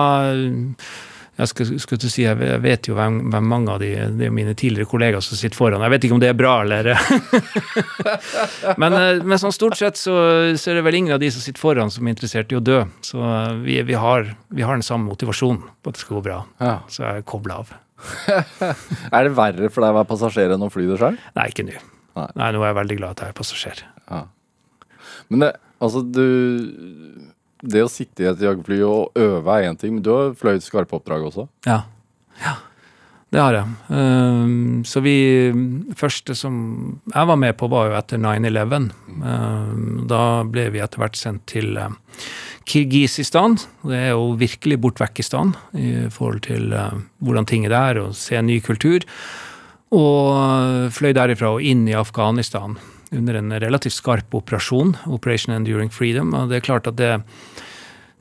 [1.35, 4.53] Jeg skal, skal til si, jeg vet- jo hvem, hvem mange av de, er mine
[4.55, 5.81] tidligere kollegaer som sitter foran.
[5.83, 6.87] Jeg vet ikke om det er bra, eller
[8.81, 10.13] men, eh, men sånn stort sett så,
[10.55, 12.63] så er det vel ingen av de som sitter foran, som er interessert i å
[12.63, 12.77] dø.
[13.05, 16.23] Så eh, vi, vi, har, vi har den samme motivasjonen på at det skal gå
[16.29, 16.39] bra.
[16.63, 16.77] Ja.
[16.91, 17.75] Så jeg kobler av.
[19.15, 21.15] Er det verre for deg å være passasjer enn å fly det sjøl?
[21.37, 21.75] Nei, ikke nå.
[22.15, 22.29] Nei.
[22.39, 23.83] Nei, nå er jeg veldig glad at jeg er passasjer.
[25.31, 25.51] Men det,
[25.83, 26.23] altså, du
[27.65, 30.65] Det å sitte i et jagerfly og øve er én ting, men du har fløyet
[30.65, 31.47] skarpe oppdrag også?
[31.67, 31.81] Ja.
[32.43, 32.55] ja.
[33.35, 33.71] Det har jeg.
[33.91, 35.17] Ehm, så vi
[35.97, 36.57] første som
[37.09, 38.89] jeg var med på, var jo etter 9-11.
[39.31, 41.89] Ehm, da ble vi etter hvert sendt til uh,
[42.69, 43.57] Kirgisistan.
[43.83, 48.39] Det er jo virkelig Bortvekkistan i forhold til uh, hvordan ting er der, og se
[48.39, 49.03] ny kultur.
[49.95, 52.73] Og eh, fløy derifra og inn i Afghanistan
[53.15, 56.33] under en relativt skarp operasjon, Operation Enduring Freedom.
[56.33, 57.11] Og det er klart at det,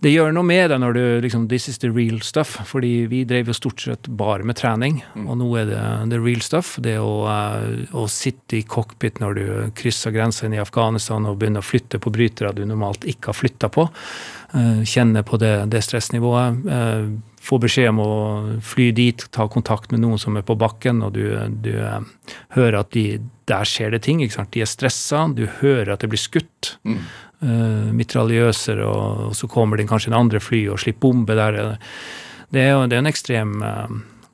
[0.05, 2.57] det gjør noe med deg når du liksom This is the real stuff.
[2.68, 5.82] Fordi vi drev jo stort sett bare med trening, og nå er det
[6.12, 6.76] the real stuff.
[6.84, 9.45] Det å, eh, å sitte i cockpit når du
[9.76, 13.40] krysser grensa inn i Afghanistan og begynner å flytte på brytere du normalt ikke har
[13.40, 13.88] flytta på.
[14.55, 17.22] eh, Kjenne på det, det stressnivået.
[17.45, 18.12] Eh, Få beskjed om å
[18.64, 21.28] fly dit, ta kontakt med noen som er på bakken, og du,
[21.64, 22.01] du eh,
[22.57, 24.24] hører at de, der skjer det ting.
[24.24, 29.76] De er stressa, du hører at det blir skutt uh, mitraljøser, og, og så kommer
[29.76, 31.76] det kanskje en andre fly og slipper bombe der.
[32.49, 33.92] Det er det er en ekstrem uh,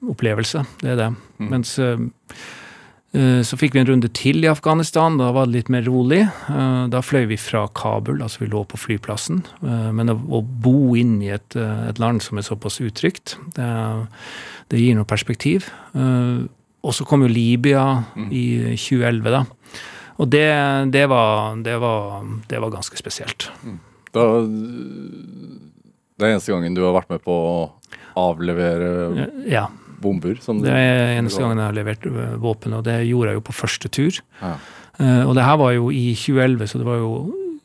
[0.09, 1.11] opplevelse, det er det.
[1.51, 2.49] Mens eh, eh,
[3.11, 6.21] så fikk vi en runde til i Afghanistan, da var det litt mer rolig.
[6.31, 9.41] Eh, da fløy vi fra Kabul, altså vi lå på flyplassen.
[9.67, 13.67] Eh, men å, bo inn i et, eh, et land som er såpass utrygt, det,
[14.71, 15.67] det gir noe perspektiv.
[15.91, 16.47] Eh,
[16.81, 17.83] og så kom jo Libya
[18.31, 19.43] i 2011, da.
[20.21, 20.47] Og det,
[20.95, 23.51] det, var, det, var, det var ganske spesielt.
[24.15, 27.61] Da, det er eneste gangen du har vært med på å
[28.21, 29.67] avlevere Ja.
[30.03, 30.37] Bomber?
[30.43, 32.07] Som Det er eneste gangen jeg har levert
[32.43, 34.21] våpen, og det gjorde jeg jo på første tur.
[34.41, 34.55] Ja.
[35.01, 37.11] Uh, og det her var jo i 2011, så det var jo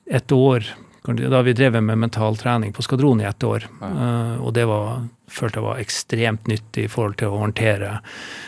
[0.06, 0.74] ett år
[1.06, 3.68] Da vi drev med mental trening på skadronen i ett år.
[3.82, 8.00] Eh, og det var, følte jeg var ekstremt nyttig i forhold til å håndtere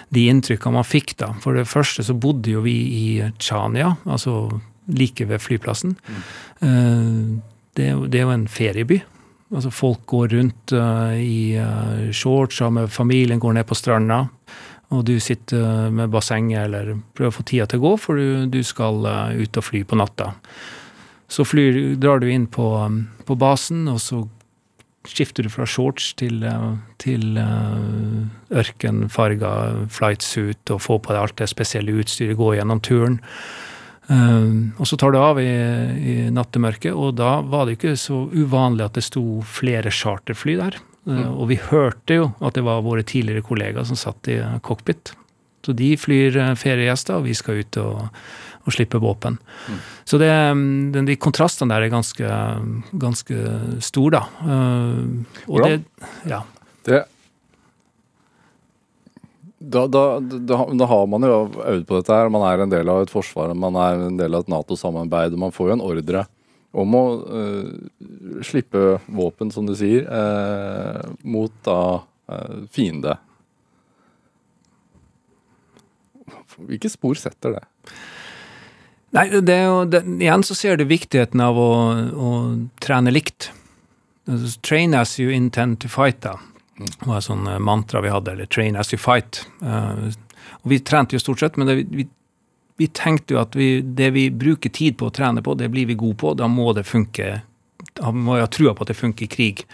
[0.10, 1.36] de inntrykkene man fikk da.
[1.44, 3.06] For det første så bodde jo vi i
[3.38, 4.60] Chania, altså
[4.90, 6.00] like ved flyplassen.
[6.10, 7.38] Eh,
[7.78, 9.04] det, er det er jo en ferieby.
[9.48, 14.26] Altså Folk går rundt uh, i uh, shorts og med familien går ned på stranda.
[14.88, 18.16] Og du sitter eh, med bassenget eller prøver å få tida til å gå, for
[18.16, 19.04] du, du skal
[19.36, 20.30] ut og fly på natta.
[21.28, 24.22] Så flyr, drar du inn på, um, på basen, og så
[25.04, 26.40] skifter du fra shorts til,
[27.04, 27.36] til
[28.64, 29.52] ørkenfarga
[29.92, 33.20] flightsuit og får på deg alt det spesielle utstyret, gå gjennom turen.
[34.08, 35.52] Um, og så tar det av i,
[36.00, 40.78] i nattemørket, og da var det ikke så uvanlig at det sto flere charterfly der.
[41.08, 44.60] Uh, og vi hørte jo at det var våre tidligere kollegaer som satt i uh,
[44.64, 45.12] cockpit.
[45.68, 48.06] Så de flyr feriegjester, og vi skal ut og,
[48.64, 49.36] og slippe våpen.
[50.08, 52.40] Så det, um, den, de kontrastene der er ganske,
[52.96, 53.42] ganske
[53.84, 54.54] store, da.
[55.50, 55.84] Og Hvordan?
[55.84, 56.46] det Ja.
[56.88, 57.04] Det
[59.60, 62.30] da, da, da, da har man jo øvd på dette her.
[62.34, 65.38] Man er en del av et forsvar, man er en del av et Nato-samarbeid.
[65.40, 66.26] Man får jo en ordre
[66.78, 71.80] om å uh, slippe våpen, som du sier, uh, mot da
[72.30, 73.16] uh, fiende.
[76.58, 77.64] Hvilke spor setter det?
[79.16, 81.72] Nei, det er jo, det, igjen så ser du viktigheten av å,
[82.14, 82.32] å
[82.84, 83.50] trene likt.
[84.28, 86.36] Altså, Train as you intend to fight, da.
[86.78, 89.44] Det var et sånn eh, mantra vi hadde, eller train as you fight.
[89.62, 90.08] Eh,
[90.62, 92.08] og vi trente jo stort sett, men det, vi,
[92.78, 95.90] vi tenkte jo at vi, det vi bruker tid på å trene på, det blir
[95.90, 96.36] vi gode på.
[96.38, 97.40] Da må det funke.
[97.98, 99.66] Da må vi ha trua på at det funker i krig.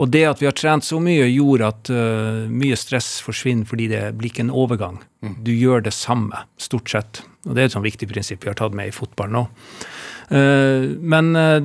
[0.00, 3.90] Og det at vi har trent så mye, gjorde at uh, mye stress forsvinner fordi
[3.92, 5.02] det blir ikke en overgang.
[5.44, 7.20] Du gjør det samme, stort sett.
[7.44, 9.46] Og det er et sånn viktig prinsipp vi har tatt med i fotball nå.
[10.32, 11.58] Uh, men eh,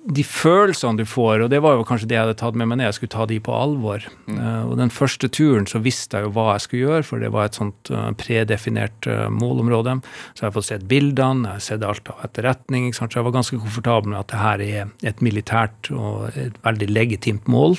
[0.00, 2.78] de følelsene du får, og det var jo kanskje det jeg hadde tatt med meg
[2.80, 4.04] ned, jeg skulle ta de på alvor.
[4.32, 7.32] Eh, og den første turen så visste jeg jo hva jeg skulle gjøre, for det
[7.34, 9.98] var et sånt uh, predefinert uh, målområde.
[10.32, 13.12] Så jeg har fått sett bildene, jeg har sett alt av etterretning, ikke sant?
[13.12, 16.88] så jeg var ganske komfortabel med at det her er et militært og et veldig
[16.90, 17.76] legitimt mål.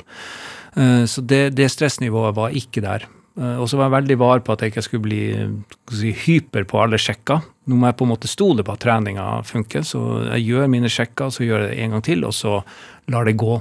[0.71, 3.03] Så det, det stressnivået var ikke der.
[3.59, 5.23] Og så var jeg veldig var på at jeg ikke skulle bli
[5.91, 7.43] si, hyper på alle sjekker.
[7.69, 10.01] Nå må jeg på en måte stole på at treninga funker, så
[10.31, 12.57] jeg gjør mine sjekker, så gjør jeg det en gang til, og så
[13.13, 13.59] lar det gå.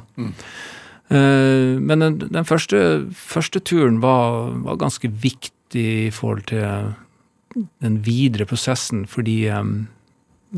[1.11, 6.95] Eh, Men den, den første, første turen var, var ganske viktig i forhold til
[7.83, 9.65] den videre prosessen, fordi eh,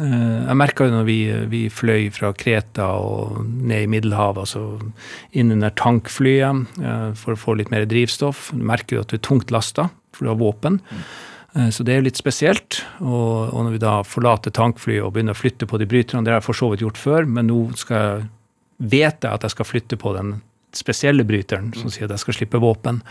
[0.01, 1.19] Eh, jeg merka jo når vi,
[1.53, 7.59] vi, fløy fra Kreta og ned i Middelhavet, altså innunder tankflyet eh, for å få
[7.59, 8.51] litt mer drivstoff.
[8.57, 10.81] Du merker jo at du er tungt lasta, for du har våpen.
[10.89, 11.05] Mm.
[11.53, 12.79] Så det er jo litt spesielt.
[13.05, 16.33] Og, og, når vi da forlater tankflyet og begynner å flytte på de bryterne, det
[16.33, 18.23] har jeg for så vidt gjort før, men nå jeg
[18.81, 20.39] vet jeg at jeg skal flytte på den
[20.73, 23.03] spesielle bryteren, som sier at jeg skal slippe våpen.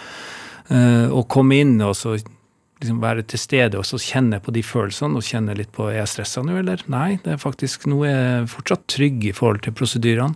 [0.74, 2.16] Og komme inn og så
[2.82, 6.02] liksom være til stede og så kjenne på de følelsene og kjenne litt på er
[6.02, 6.82] jeg stressa nå, eller?
[6.92, 10.34] Nei, det er faktisk noe jeg er fortsatt trygg i forhold til prosedyrene.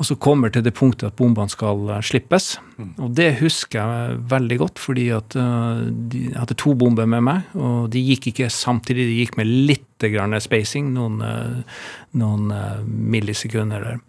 [0.00, 2.54] Og så kommer til det punktet at bombene skal uh, slippes.
[2.80, 2.92] Mm.
[3.04, 7.50] Og det husker jeg veldig godt, fordi at uh, de hadde to bomber med meg.
[7.52, 11.84] Og de gikk ikke samtidig, de gikk med litt grann spacing, noen, uh,
[12.16, 12.48] noen
[12.88, 14.00] millisekunder der.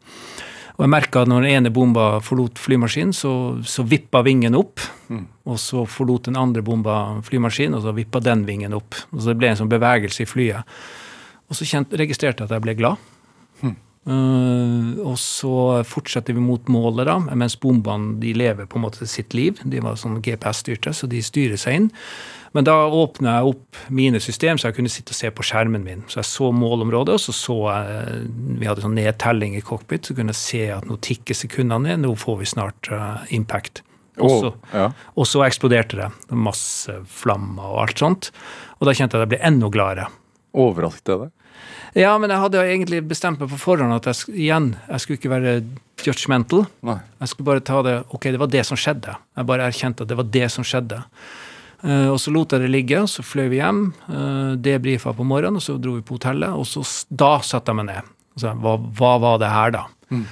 [0.78, 3.34] Og jeg merka at når den ene bomba forlot flymaskinen, så,
[3.68, 4.80] så vippa vingen opp.
[5.12, 5.28] Mm.
[5.52, 8.96] Og så forlot den andre bomba flymaskinen, og så vippa den vingen opp.
[9.12, 10.82] Og så det ble en sånn bevegelse i flyet.
[11.52, 13.10] Og så kjent, registrerte jeg at jeg ble glad.
[13.60, 13.76] Mm.
[14.02, 19.06] Uh, og så fortsetter vi mot målet, da, mens bombene de lever på en måte
[19.10, 19.60] sitt liv.
[19.62, 21.91] De var sånn GPS-styrte, så de styrer seg inn.
[22.58, 25.86] Men da åpna jeg opp mine system, så jeg kunne sitte og se på skjermen
[25.86, 26.02] min.
[26.12, 28.26] Så jeg så målområdet, og så så jeg
[28.60, 32.04] Vi hadde sånn nedtelling i cockpit, så kunne jeg se at nå tikker sekundene ned,
[32.04, 33.84] nå får vi snart uh, impact.
[34.20, 34.89] Og så, oh, ja.
[35.16, 36.10] og så eksploderte det.
[36.36, 38.32] Masse flammer og alt sånt.
[38.80, 40.10] Og da kjente jeg at jeg ble enda gladere.
[40.52, 41.32] Overrasket det deg?
[41.97, 45.34] Ja, men jeg hadde egentlig bestemt meg på forhånd at jeg, igjen, jeg skulle ikke
[45.34, 45.55] være
[46.05, 46.66] judgmental.
[46.88, 46.97] Nei.
[47.20, 49.16] Jeg skulle bare ta det Ok, det var det som skjedde.
[49.38, 51.01] Jeg bare erkjente at det var det som skjedde.
[51.82, 53.84] Uh, og så lot jeg det ligge, og så fløy vi hjem.
[54.05, 56.53] Uh, debrifa på morgenen, og så dro vi på hotellet.
[56.53, 58.16] Og så, da satte jeg meg ned.
[58.38, 59.84] Altså, hva, hva, var det her, da?
[60.14, 60.26] Mm.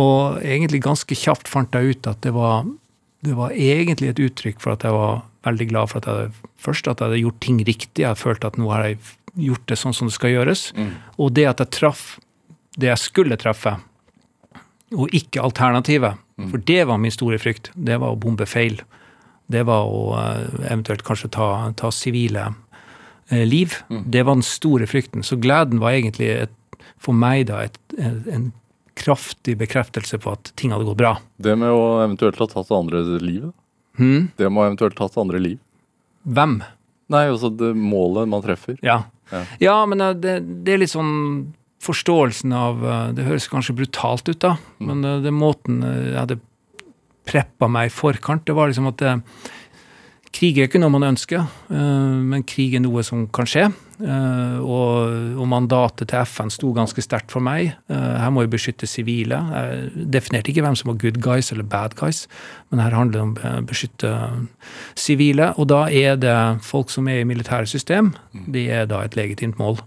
[0.00, 2.66] Og egentlig ganske kjapt fant jeg ut at det var,
[3.26, 6.90] det var egentlig et uttrykk for at jeg var veldig glad for at jeg først
[6.90, 8.04] at jeg hadde gjort ting riktig.
[8.04, 9.00] Jeg følte at nå har jeg
[9.38, 10.70] gjort det sånn som det skal gjøres.
[10.76, 10.94] Mm.
[11.22, 12.04] Og det at jeg traff
[12.80, 13.76] det jeg skulle treffe,
[14.94, 16.18] og ikke alternativet.
[16.40, 16.48] Mm.
[16.52, 17.70] For det var min store frykt.
[17.74, 18.80] Det var å bombe feil
[19.50, 22.52] det var å eh, eventuelt kanskje ta sivile
[23.28, 23.74] eh, liv.
[23.90, 24.04] Mm.
[24.06, 25.26] Det var den store frykten.
[25.26, 26.56] Så gleden var egentlig et,
[27.00, 28.50] for meg da et, en
[29.00, 31.16] kraftig bekreftelse på at ting hadde gått bra.
[31.42, 33.48] Det med å eventuelt ha tatt andre liv?
[33.98, 34.30] Hmm?
[34.38, 35.58] Det med å eventuelt ha tatt andre liv?
[36.28, 36.60] Hvem?
[37.10, 38.76] Nei, altså det målet man treffer.
[38.86, 39.42] Ja, ja.
[39.62, 41.14] ja men eh, det, det, er litt sånn
[41.80, 42.82] forståelsen av
[43.16, 44.84] Det høres kanskje brutalt ut, da, mm.
[44.84, 46.36] men det det måten jeg hadde
[47.30, 48.44] preppa meg i forkant.
[48.44, 49.56] Det var liksom at det, eh,
[50.30, 51.42] Krig er ikke noe man ønsker,
[51.74, 53.64] men krig er noe som kan skje.
[54.00, 57.74] Uh, og, og, mandatet til FN sto ganske sterkt for meg.
[57.90, 59.38] Uh, her må vi beskytte sivile.
[59.52, 62.24] Jeg definerte ikke hvem som var good guys eller bad guys,
[62.70, 64.12] men her handler det om å beskytte
[64.98, 65.52] sivile.
[65.60, 68.14] Og da er det folk som er i militære system,
[68.48, 69.82] de er da et legitimt mål.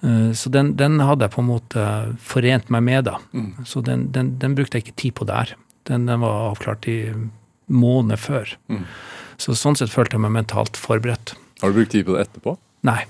[0.00, 1.82] Så den, den, hadde jeg på en måte
[2.24, 3.18] forent meg med, da.
[3.36, 3.66] Mm.
[3.68, 5.52] Så den, den, den brukte jeg ikke tid på der.
[5.90, 6.98] Den, den var avklart i
[7.70, 8.54] måneder før.
[8.72, 8.86] Mm.
[9.40, 11.34] Så sånn sett følte jeg meg mentalt forberedt.
[11.60, 12.56] Har du brukt tid på det etterpå?
[12.88, 13.02] Nei.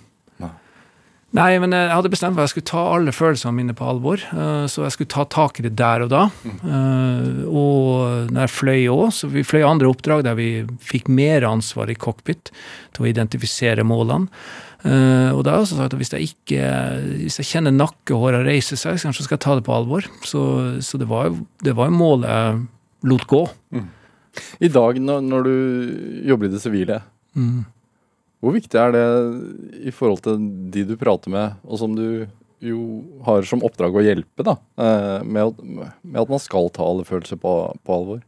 [1.36, 1.50] Nei.
[1.62, 4.22] Men jeg hadde bestemt meg at jeg skulle ta alle følelsene mine på alvor.
[4.34, 6.24] Uh, så jeg skulle ta tak i det der og da.
[6.64, 10.50] Uh, og når jeg fløy òg, så vi fløy andre oppdrag der vi
[10.82, 12.52] fikk mer ansvar i cockpit
[12.96, 14.30] til å identifisere målene.
[14.80, 16.68] Uh, og da har jeg også sagt at hvis jeg ikke
[17.26, 20.06] hvis jeg kjenner nakkehåra reise seg, så skal jeg ta det på alvor.
[20.24, 20.42] Så,
[20.84, 22.62] så det, var jo, det var jo målet jeg
[23.10, 23.42] lot gå.
[23.76, 23.88] Mm.
[24.62, 27.00] I dag når, når, du jobber i det sivile,
[27.34, 27.60] mm.
[28.40, 29.06] Hvor viktig er det
[29.84, 30.38] i forhold til
[30.72, 32.26] de du prater med, og som du
[32.60, 32.80] jo
[33.24, 37.40] har som oppdrag å hjelpe, da, uh, med, med, at man skal ta alle følelser
[37.40, 38.24] på, på alvor?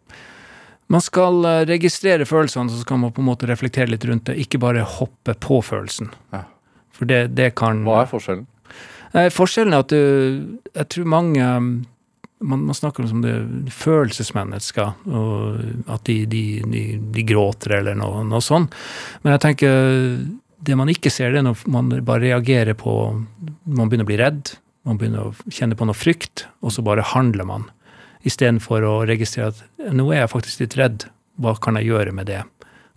[0.92, 4.34] Man skal eh, registrere følelsene, så skal man på en måte reflektere litt rundt det,
[4.42, 6.10] ikke bare hoppe på følelsen.
[6.34, 6.42] Ja.
[6.92, 8.44] For det, det, kan Hva er forskjellen?
[9.16, 11.46] Eh, forskjellen er at du, jeg tror mange
[12.43, 13.36] man, man, snakker om det
[13.74, 16.84] følelsesmennesker, og at de, de, de,
[17.14, 18.74] de gråter eller noe, noe sånt.
[19.22, 19.76] Men jeg tenker
[20.62, 22.93] det man ikke ser, det er når man bare reagerer på
[23.66, 24.53] Man begynner å bli redd,
[24.86, 27.70] man begynner å kjenne på noe frykt, og så bare handler man
[28.26, 31.07] istedenfor å registrere at nå er jeg faktisk litt redd,
[31.43, 32.43] hva kan jeg gjøre med det?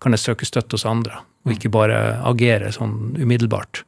[0.03, 3.81] Kan jeg søke støtte hos andre, og ikke bare agere sånn umiddelbart?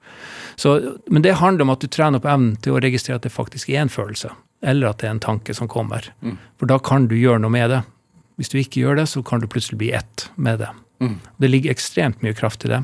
[0.58, 0.74] Så,
[1.14, 3.70] men det handler om at du trener opp evnen til å registrere at det faktisk
[3.70, 4.32] er en følelse,
[4.62, 6.10] eller at det er en tanke som kommer.
[6.22, 6.38] Mm.
[6.58, 7.84] For da kan du gjøre noe med det.
[8.38, 10.70] Hvis du ikke gjør det, så kan du plutselig bli ett med det.
[11.02, 11.18] Mm.
[11.38, 12.84] Det ligger ekstremt mye kraft i det.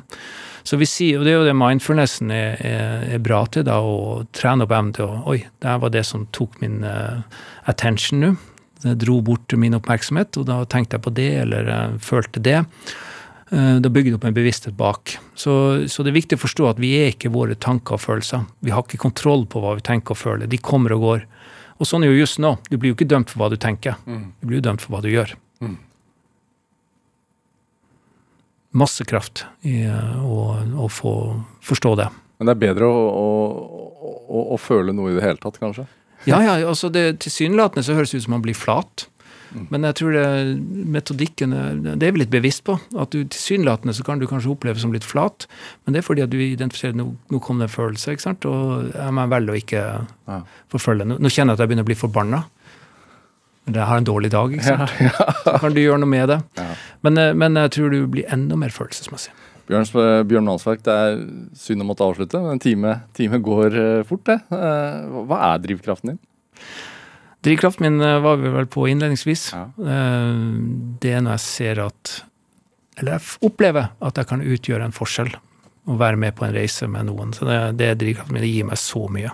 [0.63, 3.79] Så vi sier, og Det er jo det mindfulnessen er, er, er bra til, da,
[3.83, 7.23] å trene opp evnen til å Oi, det var det som tok min uh,
[7.69, 8.33] attention nå.
[8.83, 12.61] Det dro bort min oppmerksomhet, og da tenkte jeg på det, eller uh, følte det.
[13.51, 15.17] Uh, Da bygger det opp en bevissthet bak.
[15.35, 15.53] Så,
[15.91, 18.47] så det er viktig å forstå at vi er ikke våre tanker og følelser.
[18.63, 20.47] Vi har ikke kontroll på hva vi tenker og føler.
[20.47, 21.27] De kommer og går.
[21.79, 22.55] Og sånn er jo just nå.
[22.69, 23.97] Du blir jo ikke dømt for hva du tenker.
[24.05, 25.33] Du blir jo dømt for hva du gjør.
[28.73, 31.13] Masse kraft i eh, å, å få
[31.61, 32.07] forstå det.
[32.39, 33.01] Men det er bedre å,
[34.09, 35.85] å, å, føle noe i det hele tatt, kanskje?
[36.25, 39.05] Ja, ja, altså det Tilsynelatende så høres det ut som man blir flat.
[39.69, 40.23] Men jeg tror det,
[40.89, 41.51] metodikken
[41.99, 42.73] Det er vi litt bevisst på.
[42.97, 45.45] At du tilsynelatende så kan du kanskje oppleve som litt flat,
[45.85, 48.45] men det er fordi at du identifiserer nå, nå kom det en følelse, ikke sant?
[48.49, 49.83] og jeg må velge å ikke
[50.27, 50.39] Ja.
[50.73, 51.05] forfølge.
[51.05, 52.43] Nå, nå kjenner jeg at jeg begynner å bli forbanna.
[53.69, 54.89] Jeg har en dårlig dag, ikke sant.
[55.45, 56.39] Så kan du gjøre noe med det.
[56.59, 56.65] Ja.
[57.05, 59.31] Men, eh, men jeg tror du blir enda mer følelsesmessig.
[59.69, 59.85] Bjørn,
[60.27, 61.21] Bjørn Mansverk, det er
[61.55, 64.41] synd å måtte avslutte, men en time, time går eh, fort, det.
[64.51, 66.19] Eh, Hva er drivkraften din?
[67.43, 69.49] Drivkraften min eh, var vi vel på innledningsvis.
[69.55, 69.63] Ja.
[69.77, 70.43] Eh,
[71.03, 72.13] Det er når jeg ser at
[72.97, 75.33] Eller jeg opplever at jeg kan utgjøre en forskjell.
[75.89, 77.33] Og være med på en reise med noen.
[77.35, 78.43] Så det, det er drivkraften min.
[78.45, 79.31] Det gir meg så mye.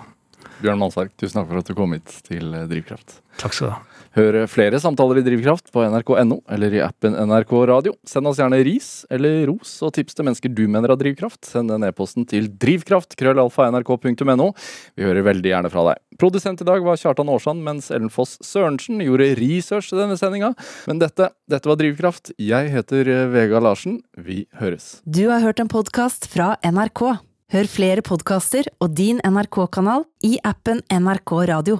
[0.64, 3.20] Bjørn Mansark, tusen takk for at du kom hit til eh, Drivkraft.
[3.40, 3.82] Takk skal du ha.
[4.18, 7.94] Hør flere samtaler i Drivkraft på nrk.no eller i appen NRK Radio.
[8.08, 11.44] Send oss gjerne ris eller ros og tips til mennesker du mener har drivkraft.
[11.46, 14.50] Send den e-posten til drivkraft.krøllalfa.nrk.no.
[14.98, 16.02] Vi hører veldig gjerne fra deg.
[16.20, 20.52] Produsent i dag var Kjartan Aarsand, mens Ellen Foss Sørensen gjorde research til denne sendinga.
[20.90, 22.34] Men dette, dette var Drivkraft.
[22.42, 24.02] Jeg heter eh, Vega Larsen.
[24.18, 25.00] Vi høres.
[25.06, 27.22] Du har hørt en podkast fra NRK.
[27.50, 31.80] Hør flere podkaster og din NRK-kanal i appen NRK Radio.